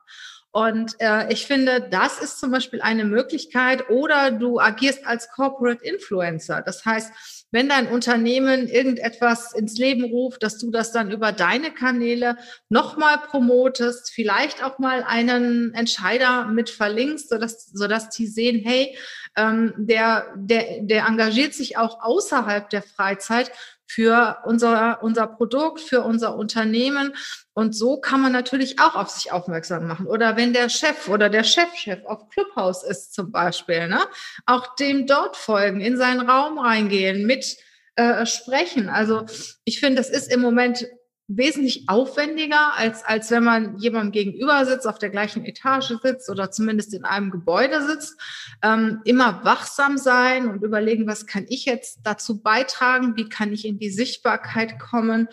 Und 0.52 0.94
äh, 1.00 1.32
ich 1.32 1.46
finde, 1.46 1.80
das 1.90 2.20
ist 2.20 2.38
zum 2.38 2.52
Beispiel 2.52 2.80
eine 2.80 3.04
Möglichkeit. 3.04 3.90
Oder 3.90 4.30
du 4.30 4.60
agierst 4.60 5.04
als 5.04 5.28
Corporate 5.28 5.84
Influencer. 5.84 6.62
Das 6.62 6.84
heißt, 6.84 7.43
wenn 7.54 7.68
dein 7.68 7.86
Unternehmen 7.86 8.66
irgendetwas 8.66 9.54
ins 9.54 9.78
Leben 9.78 10.02
ruft, 10.02 10.42
dass 10.42 10.58
du 10.58 10.72
das 10.72 10.90
dann 10.90 11.12
über 11.12 11.30
deine 11.30 11.70
Kanäle 11.70 12.36
nochmal 12.68 13.18
promotest, 13.18 14.10
vielleicht 14.12 14.64
auch 14.64 14.80
mal 14.80 15.04
einen 15.04 15.72
Entscheider 15.72 16.46
mit 16.46 16.68
verlinkst, 16.68 17.28
sodass, 17.28 17.70
sodass 17.72 18.10
die 18.10 18.26
sehen, 18.26 18.60
hey, 18.64 18.98
ähm, 19.36 19.72
der, 19.76 20.34
der, 20.34 20.80
der 20.80 21.06
engagiert 21.06 21.54
sich 21.54 21.76
auch 21.76 22.02
außerhalb 22.02 22.68
der 22.70 22.82
Freizeit 22.82 23.52
für 23.86 24.38
unser, 24.44 25.02
unser 25.02 25.26
Produkt, 25.26 25.80
für 25.80 26.02
unser 26.02 26.36
Unternehmen. 26.36 27.14
Und 27.52 27.74
so 27.74 27.98
kann 27.98 28.20
man 28.20 28.32
natürlich 28.32 28.80
auch 28.80 28.94
auf 28.94 29.10
sich 29.10 29.30
aufmerksam 29.32 29.86
machen. 29.86 30.06
Oder 30.06 30.36
wenn 30.36 30.52
der 30.52 30.68
Chef 30.68 31.08
oder 31.08 31.28
der 31.28 31.44
Chefchef 31.44 32.04
auf 32.06 32.28
Clubhouse 32.28 32.82
ist 32.82 33.14
zum 33.14 33.30
Beispiel, 33.30 33.88
ne, 33.88 34.00
auch 34.46 34.74
dem 34.76 35.06
dort 35.06 35.36
folgen, 35.36 35.80
in 35.80 35.96
seinen 35.96 36.28
Raum 36.28 36.58
reingehen, 36.58 37.26
mit 37.26 37.56
äh, 37.96 38.26
sprechen. 38.26 38.88
Also 38.88 39.24
ich 39.64 39.80
finde, 39.80 39.96
das 39.96 40.10
ist 40.10 40.32
im 40.32 40.40
Moment 40.40 40.86
wesentlich 41.26 41.88
aufwendiger, 41.88 42.74
als, 42.76 43.02
als 43.04 43.30
wenn 43.30 43.44
man 43.44 43.78
jemandem 43.78 44.12
gegenüber 44.12 44.64
sitzt, 44.66 44.86
auf 44.86 44.98
der 44.98 45.10
gleichen 45.10 45.44
Etage 45.44 45.92
sitzt 46.02 46.28
oder 46.28 46.50
zumindest 46.50 46.92
in 46.92 47.04
einem 47.04 47.30
Gebäude 47.30 47.82
sitzt. 47.86 48.20
Ähm, 48.62 49.00
immer 49.04 49.44
wachsam 49.44 49.96
sein 49.96 50.48
und 50.48 50.62
überlegen, 50.62 51.06
was 51.06 51.26
kann 51.26 51.46
ich 51.48 51.64
jetzt 51.64 52.00
dazu 52.04 52.42
beitragen, 52.42 53.16
wie 53.16 53.28
kann 53.28 53.52
ich 53.52 53.66
in 53.66 53.78
die 53.78 53.90
Sichtbarkeit 53.90 54.78
kommen. 54.78 55.28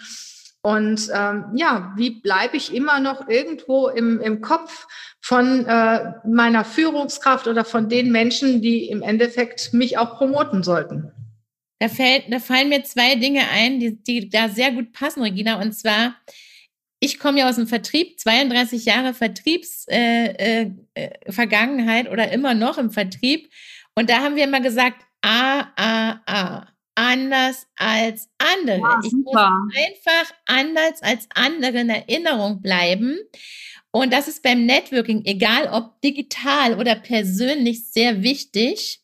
Und 0.61 1.09
ähm, 1.13 1.45
ja, 1.55 1.91
wie 1.97 2.21
bleibe 2.21 2.55
ich 2.55 2.73
immer 2.73 2.99
noch 2.99 3.27
irgendwo 3.27 3.87
im, 3.87 4.21
im 4.21 4.41
Kopf 4.41 4.87
von 5.19 5.65
äh, 5.65 6.13
meiner 6.25 6.63
Führungskraft 6.63 7.47
oder 7.47 7.65
von 7.65 7.89
den 7.89 8.11
Menschen, 8.11 8.61
die 8.61 8.87
im 8.89 9.01
Endeffekt 9.01 9.73
mich 9.73 9.97
auch 9.97 10.17
promoten 10.17 10.61
sollten? 10.61 11.11
Da, 11.81 11.89
fällt, 11.89 12.31
da 12.31 12.39
fallen 12.39 12.69
mir 12.69 12.83
zwei 12.83 13.15
Dinge 13.15 13.49
ein, 13.49 13.79
die, 13.79 13.95
die 13.95 14.29
da 14.29 14.49
sehr 14.49 14.71
gut 14.71 14.93
passen, 14.93 15.23
Regina. 15.23 15.59
Und 15.59 15.71
zwar, 15.71 16.15
ich 16.99 17.17
komme 17.17 17.39
ja 17.39 17.49
aus 17.49 17.55
dem 17.55 17.65
Vertrieb, 17.65 18.19
32 18.19 18.85
Jahre 18.85 19.15
Vertriebsvergangenheit 19.15 22.05
äh, 22.05 22.07
äh, 22.07 22.11
oder 22.11 22.31
immer 22.31 22.53
noch 22.53 22.77
im 22.77 22.91
Vertrieb. 22.91 23.49
Und 23.95 24.11
da 24.11 24.19
haben 24.19 24.35
wir 24.35 24.43
immer 24.43 24.61
gesagt, 24.61 25.03
A, 25.21 25.71
A, 25.75 26.21
A. 26.27 26.67
Anders 26.93 27.65
als 27.77 28.29
andere. 28.37 28.77
Ja, 28.77 28.99
ich 29.03 29.13
muss 29.13 29.35
einfach 29.35 30.31
anders 30.45 31.01
als 31.01 31.27
andere 31.33 31.79
in 31.79 31.89
Erinnerung 31.89 32.61
bleiben. 32.61 33.17
Und 33.89 34.13
das 34.13 34.27
ist 34.27 34.43
beim 34.43 34.67
Networking, 34.67 35.25
egal 35.25 35.67
ob 35.71 35.99
digital 36.01 36.77
oder 36.77 36.93
persönlich, 36.93 37.89
sehr 37.89 38.21
wichtig. 38.21 39.01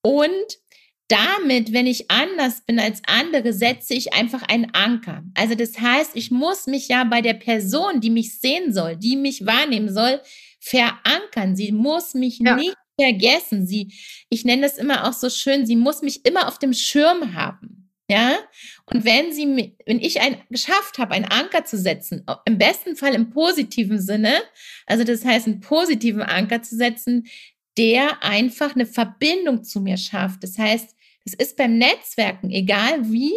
Und 0.00 0.63
damit, 1.08 1.72
wenn 1.72 1.86
ich 1.86 2.10
anders 2.10 2.62
bin 2.62 2.78
als 2.78 3.02
andere, 3.06 3.52
setze 3.52 3.94
ich 3.94 4.14
einfach 4.14 4.42
einen 4.42 4.74
Anker. 4.74 5.22
Also 5.34 5.54
das 5.54 5.78
heißt, 5.78 6.12
ich 6.14 6.30
muss 6.30 6.66
mich 6.66 6.88
ja 6.88 7.04
bei 7.04 7.20
der 7.20 7.34
Person, 7.34 8.00
die 8.00 8.10
mich 8.10 8.38
sehen 8.40 8.72
soll, 8.72 8.96
die 8.96 9.16
mich 9.16 9.44
wahrnehmen 9.44 9.92
soll, 9.92 10.20
verankern. 10.60 11.56
Sie 11.56 11.72
muss 11.72 12.14
mich 12.14 12.38
ja. 12.38 12.56
nicht 12.56 12.76
vergessen. 12.98 13.66
Sie, 13.66 13.92
ich 14.30 14.44
nenne 14.44 14.62
das 14.62 14.78
immer 14.78 15.06
auch 15.06 15.12
so 15.12 15.28
schön, 15.28 15.66
sie 15.66 15.76
muss 15.76 16.00
mich 16.02 16.24
immer 16.24 16.48
auf 16.48 16.58
dem 16.58 16.72
Schirm 16.72 17.34
haben. 17.34 17.84
Ja, 18.10 18.36
und 18.84 19.06
wenn 19.06 19.32
sie, 19.32 19.74
wenn 19.86 19.98
ich 19.98 20.20
ein, 20.20 20.36
geschafft 20.50 20.98
habe, 20.98 21.14
einen 21.14 21.24
Anker 21.24 21.64
zu 21.64 21.78
setzen, 21.78 22.22
im 22.44 22.58
besten 22.58 22.96
Fall 22.96 23.14
im 23.14 23.30
positiven 23.30 23.98
Sinne, 23.98 24.42
also 24.84 25.04
das 25.04 25.24
heißt, 25.24 25.46
einen 25.46 25.60
positiven 25.60 26.20
Anker 26.20 26.60
zu 26.60 26.76
setzen, 26.76 27.26
der 27.76 28.22
einfach 28.22 28.74
eine 28.74 28.86
Verbindung 28.86 29.64
zu 29.64 29.80
mir 29.80 29.96
schafft. 29.96 30.42
Das 30.42 30.58
heißt, 30.58 30.94
es 31.24 31.34
ist 31.34 31.56
beim 31.56 31.78
Netzwerken, 31.78 32.50
egal 32.50 33.10
wie, 33.10 33.32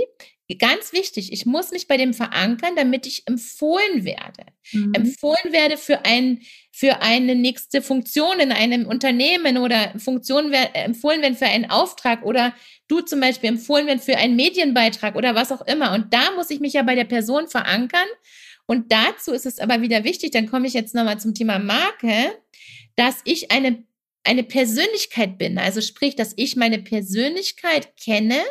ganz 0.56 0.93
wichtig, 0.93 1.34
ich 1.34 1.45
muss 1.45 1.71
mich 1.71 1.88
bei 1.88 1.97
dem 1.97 2.13
verankern, 2.13 2.76
damit 2.78 3.06
ich 3.06 3.23
empfohlen 3.28 4.06
werde. 4.06 4.45
Mhm. 4.71 4.93
Empfohlen 4.93 5.52
werde 5.52 5.78
für, 5.78 6.06
ein, 6.06 6.41
für 6.71 7.02
eine 7.02 7.36
nächste 7.36 7.82
Funktion 7.82 8.39
in 8.39 8.54
einem 8.54 8.88
Unternehmen 8.88 9.58
oder 9.58 9.93
Funktion 10.00 10.54
empfohlen 10.54 11.21
werden 11.21 11.36
für 11.36 11.47
einen 11.47 11.69
Auftrag 11.69 12.23
oder 12.23 12.54
du 12.88 13.02
zum 13.02 13.19
Beispiel 13.19 13.50
empfohlen 13.50 13.88
werden 13.88 14.00
für 14.00 14.17
einen 14.17 14.38
Medienbeitrag 14.38 15.15
oder 15.15 15.36
was 15.36 15.52
auch 15.52 15.65
immer. 15.67 15.93
Und 15.93 16.13
da 16.13 16.32
muss 16.36 16.50
ich 16.50 16.62
mich 16.62 16.73
ja 16.73 16.84
bei 16.84 16.95
der 16.95 17.06
Person 17.06 17.50
verankern. 17.50 18.08
Und 18.65 18.91
dazu 18.91 19.34
ist 19.34 19.45
es 19.45 19.60
aber 19.60 19.82
wieder 19.82 20.06
wichtig, 20.06 20.32
dann 20.32 20.50
komme 20.50 20.67
ich 20.67 20.73
jetzt 20.73 20.95
nochmal 20.95 21.19
zum 21.19 21.34
Thema 21.34 21.60
Marke, 21.60 22.38
dass 22.95 23.21
ich 23.26 23.52
eine, 23.52 23.84
eine 24.28 24.44
Persönlichkeit 24.44 25.38
bin. 25.38 25.58
Also 25.58 25.82
sprich, 25.82 26.16
dass 26.16 26.34
ich 26.36 26.56
meine 26.56 26.80
Persönlichkeit 26.80 27.96
kenne 27.98 28.44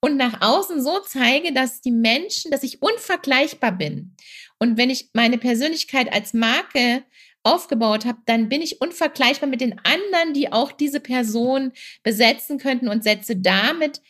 und 0.00 0.16
nach 0.16 0.40
außen 0.40 0.82
so 0.82 1.00
zeige, 1.00 1.52
dass 1.52 1.80
die 1.80 1.90
Menschen, 1.90 2.50
dass 2.50 2.62
ich 2.62 2.82
unvergleichbar 2.82 3.72
bin. 3.72 4.14
Und 4.58 4.76
wenn 4.76 4.90
ich 4.90 5.10
meine 5.12 5.38
Persönlichkeit 5.38 6.12
als 6.12 6.34
Marke 6.34 7.04
aufgebaut 7.42 8.04
habe, 8.04 8.18
dann 8.26 8.48
bin 8.48 8.62
ich 8.62 8.80
unvergleichbar 8.80 9.48
mit 9.48 9.60
den 9.60 9.78
anderen, 9.84 10.34
die 10.34 10.52
auch 10.52 10.72
diese 10.72 11.00
Person 11.00 11.72
besetzen 12.02 12.58
könnten 12.58 12.88
und 12.88 13.04
setze 13.04 13.36
damit 13.36 14.00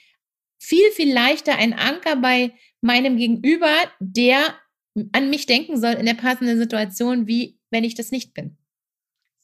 viel, 0.59 0.91
viel 0.93 1.13
leichter 1.13 1.57
einen 1.57 1.75
Anker 1.75 2.17
bei 2.17 2.53
meinem 2.81 3.17
Gegenüber, 3.17 3.73
der 4.01 4.55
an 5.13 5.31
mich 5.31 5.47
denken 5.47 5.81
soll 5.81 5.93
in 5.93 6.07
der 6.07 6.15
passenden 6.15 6.59
Situation, 6.59 7.27
wie 7.27 7.59
wenn 7.71 7.85
ich 7.85 7.95
das 7.95 8.11
nicht 8.11 8.35
bin. 8.35 8.57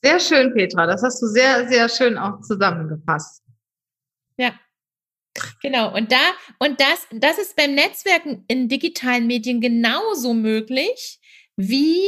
Sehr 0.04 0.20
schön, 0.20 0.52
Petra. 0.52 0.86
Das 0.86 1.02
hast 1.02 1.22
du 1.22 1.26
sehr, 1.26 1.66
sehr 1.66 1.88
schön 1.88 2.18
auch 2.18 2.40
zusammengefasst. 2.42 3.42
Ja. 4.36 4.52
Genau, 5.62 5.94
und 5.94 6.12
da, 6.12 6.20
und 6.58 6.78
das, 6.78 7.08
das 7.10 7.38
ist 7.38 7.56
beim 7.56 7.74
Netzwerken 7.74 8.44
in 8.46 8.68
digitalen 8.68 9.26
Medien 9.26 9.60
genauso 9.60 10.34
möglich 10.34 11.18
wie 11.56 12.06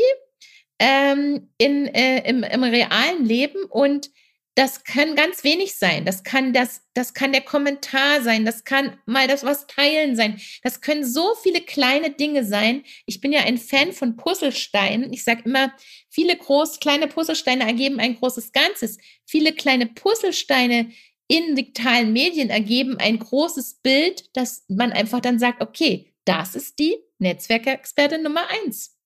ähm, 0.78 1.48
in, 1.56 1.86
äh, 1.86 2.28
im, 2.28 2.42
im 2.42 2.62
realen 2.62 3.24
Leben. 3.24 3.64
Und 3.64 4.10
das 4.56 4.84
kann 4.84 5.14
ganz 5.16 5.44
wenig 5.44 5.76
sein. 5.76 6.06
Das 6.06 6.24
kann 6.24 6.54
das, 6.54 6.80
das 6.94 7.12
kann 7.12 7.32
der 7.32 7.42
Kommentar 7.42 8.22
sein. 8.22 8.46
Das 8.46 8.64
kann 8.64 8.98
mal 9.04 9.28
das 9.28 9.44
was 9.44 9.66
teilen 9.66 10.16
sein. 10.16 10.40
Das 10.62 10.80
können 10.80 11.04
so 11.04 11.34
viele 11.42 11.60
kleine 11.60 12.10
Dinge 12.10 12.42
sein. 12.42 12.82
Ich 13.04 13.20
bin 13.20 13.32
ja 13.32 13.40
ein 13.40 13.58
Fan 13.58 13.92
von 13.92 14.16
Puzzlesteinen. 14.16 15.12
Ich 15.12 15.24
sage 15.24 15.42
immer, 15.44 15.74
viele 16.08 16.34
groß, 16.34 16.80
kleine 16.80 17.06
Puzzlesteine 17.06 17.66
ergeben 17.66 18.00
ein 18.00 18.16
großes 18.16 18.52
Ganzes. 18.52 18.96
Viele 19.26 19.52
kleine 19.52 19.88
Puzzlesteine 19.88 20.90
in 21.28 21.54
digitalen 21.54 22.14
Medien 22.14 22.48
ergeben 22.48 22.96
ein 22.98 23.18
großes 23.18 23.80
Bild, 23.82 24.34
dass 24.34 24.64
man 24.68 24.90
einfach 24.92 25.20
dann 25.20 25.38
sagt, 25.38 25.62
okay, 25.62 26.14
das 26.24 26.54
ist 26.54 26.78
die 26.78 26.96
Netzwerkexpertin 27.18 28.22
Nummer 28.22 28.48
eins. 28.48 28.96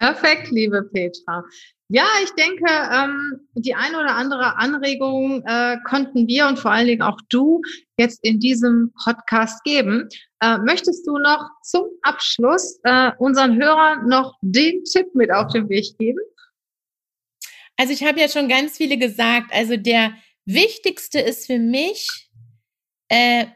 Perfekt, 0.00 0.50
liebe 0.50 0.82
Petra. 0.82 1.44
Ja, 1.92 2.06
ich 2.22 2.30
denke, 2.34 2.66
ähm, 2.68 3.48
die 3.54 3.74
eine 3.74 3.98
oder 3.98 4.14
andere 4.14 4.56
Anregung 4.58 5.42
äh, 5.44 5.76
konnten 5.84 6.28
wir 6.28 6.46
und 6.46 6.56
vor 6.56 6.70
allen 6.70 6.86
Dingen 6.86 7.02
auch 7.02 7.18
du 7.30 7.60
jetzt 7.98 8.20
in 8.22 8.38
diesem 8.38 8.92
Podcast 9.02 9.64
geben. 9.64 10.08
Äh, 10.40 10.58
möchtest 10.58 11.04
du 11.04 11.18
noch 11.18 11.48
zum 11.64 11.86
Abschluss 12.02 12.78
äh, 12.84 13.10
unseren 13.18 13.60
Hörern 13.60 14.06
noch 14.06 14.36
den 14.40 14.84
Tipp 14.84 15.08
mit 15.14 15.32
auf 15.32 15.52
den 15.52 15.68
Weg 15.68 15.98
geben? 15.98 16.20
Also 17.76 17.92
ich 17.92 18.04
habe 18.04 18.20
ja 18.20 18.28
schon 18.28 18.48
ganz 18.48 18.76
viele 18.76 18.96
gesagt. 18.96 19.52
Also 19.52 19.76
der 19.76 20.12
Wichtigste 20.44 21.18
ist 21.18 21.46
für 21.46 21.58
mich, 21.58 22.30
äh, 23.08 23.46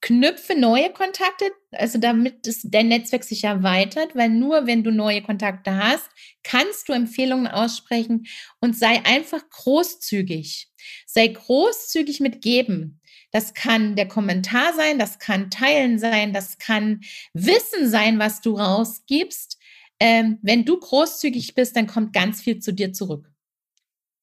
knüpfe 0.00 0.54
neue 0.54 0.92
Kontakte, 0.92 1.50
also 1.72 1.98
damit 1.98 2.46
es, 2.46 2.62
dein 2.62 2.88
Netzwerk 2.88 3.24
sich 3.24 3.44
erweitert, 3.44 4.14
weil 4.14 4.28
nur 4.28 4.66
wenn 4.66 4.84
du 4.84 4.90
neue 4.90 5.22
Kontakte 5.22 5.76
hast, 5.76 6.08
kannst 6.42 6.88
du 6.88 6.92
Empfehlungen 6.92 7.48
aussprechen 7.48 8.26
und 8.60 8.76
sei 8.76 9.04
einfach 9.04 9.48
großzügig. 9.50 10.68
Sei 11.06 11.26
großzügig 11.28 12.20
mit 12.20 12.42
Geben. 12.42 13.00
Das 13.32 13.54
kann 13.54 13.96
der 13.96 14.08
Kommentar 14.08 14.72
sein, 14.74 14.98
das 14.98 15.18
kann 15.18 15.50
Teilen 15.50 15.98
sein, 15.98 16.32
das 16.32 16.58
kann 16.58 17.00
Wissen 17.34 17.88
sein, 17.88 18.18
was 18.18 18.40
du 18.40 18.56
rausgibst. 18.56 19.58
Ähm, 20.00 20.38
wenn 20.42 20.64
du 20.64 20.78
großzügig 20.78 21.54
bist, 21.54 21.76
dann 21.76 21.88
kommt 21.88 22.12
ganz 22.12 22.40
viel 22.40 22.60
zu 22.60 22.72
dir 22.72 22.92
zurück 22.92 23.28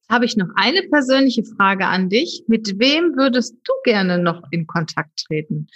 habe 0.09 0.25
ich 0.25 0.37
noch 0.37 0.49
eine 0.55 0.83
persönliche 0.83 1.43
Frage 1.43 1.87
an 1.87 2.09
dich. 2.09 2.43
Mit 2.47 2.79
wem 2.79 3.15
würdest 3.15 3.55
du 3.63 3.73
gerne 3.83 4.17
noch 4.19 4.43
in 4.51 4.67
Kontakt 4.67 5.25
treten? 5.27 5.67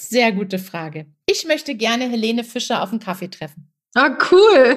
Sehr 0.00 0.32
gute 0.32 0.58
Frage. 0.58 1.06
Ich 1.26 1.46
möchte 1.46 1.74
gerne 1.74 2.08
Helene 2.08 2.44
Fischer 2.44 2.82
auf 2.82 2.90
einen 2.90 3.00
Kaffee 3.00 3.28
treffen. 3.28 3.72
Ah, 3.94 4.16
cool. 4.30 4.76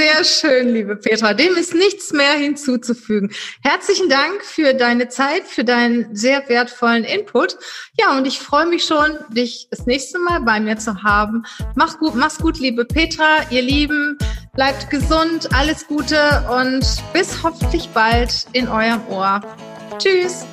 Sehr 0.00 0.24
schön, 0.24 0.72
liebe 0.72 0.96
Petra. 0.96 1.34
Dem 1.34 1.56
ist 1.56 1.74
nichts 1.74 2.10
mehr 2.10 2.32
hinzuzufügen. 2.32 3.30
Herzlichen 3.62 4.08
Dank 4.08 4.42
für 4.42 4.72
deine 4.72 5.10
Zeit, 5.10 5.42
für 5.44 5.62
deinen 5.62 6.16
sehr 6.16 6.48
wertvollen 6.48 7.04
Input. 7.04 7.58
Ja, 7.98 8.16
und 8.16 8.26
ich 8.26 8.38
freue 8.38 8.64
mich 8.64 8.84
schon, 8.84 9.18
dich 9.28 9.68
das 9.70 9.84
nächste 9.84 10.18
Mal 10.18 10.40
bei 10.40 10.58
mir 10.58 10.78
zu 10.78 11.02
haben. 11.02 11.42
Mach 11.74 11.98
gut, 11.98 12.14
mach's 12.14 12.38
gut, 12.38 12.58
liebe 12.58 12.86
Petra, 12.86 13.44
ihr 13.50 13.60
Lieben. 13.60 14.16
Bleibt 14.54 14.88
gesund, 14.88 15.50
alles 15.52 15.86
Gute 15.86 16.46
und 16.50 16.82
bis 17.12 17.42
hoffentlich 17.42 17.90
bald 17.90 18.46
in 18.54 18.68
eurem 18.68 19.06
Ohr. 19.08 19.42
Tschüss. 19.98 20.46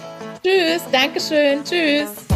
Tschüss, 0.43 0.81
Dankeschön, 0.91 1.63
tschüss. 1.63 2.26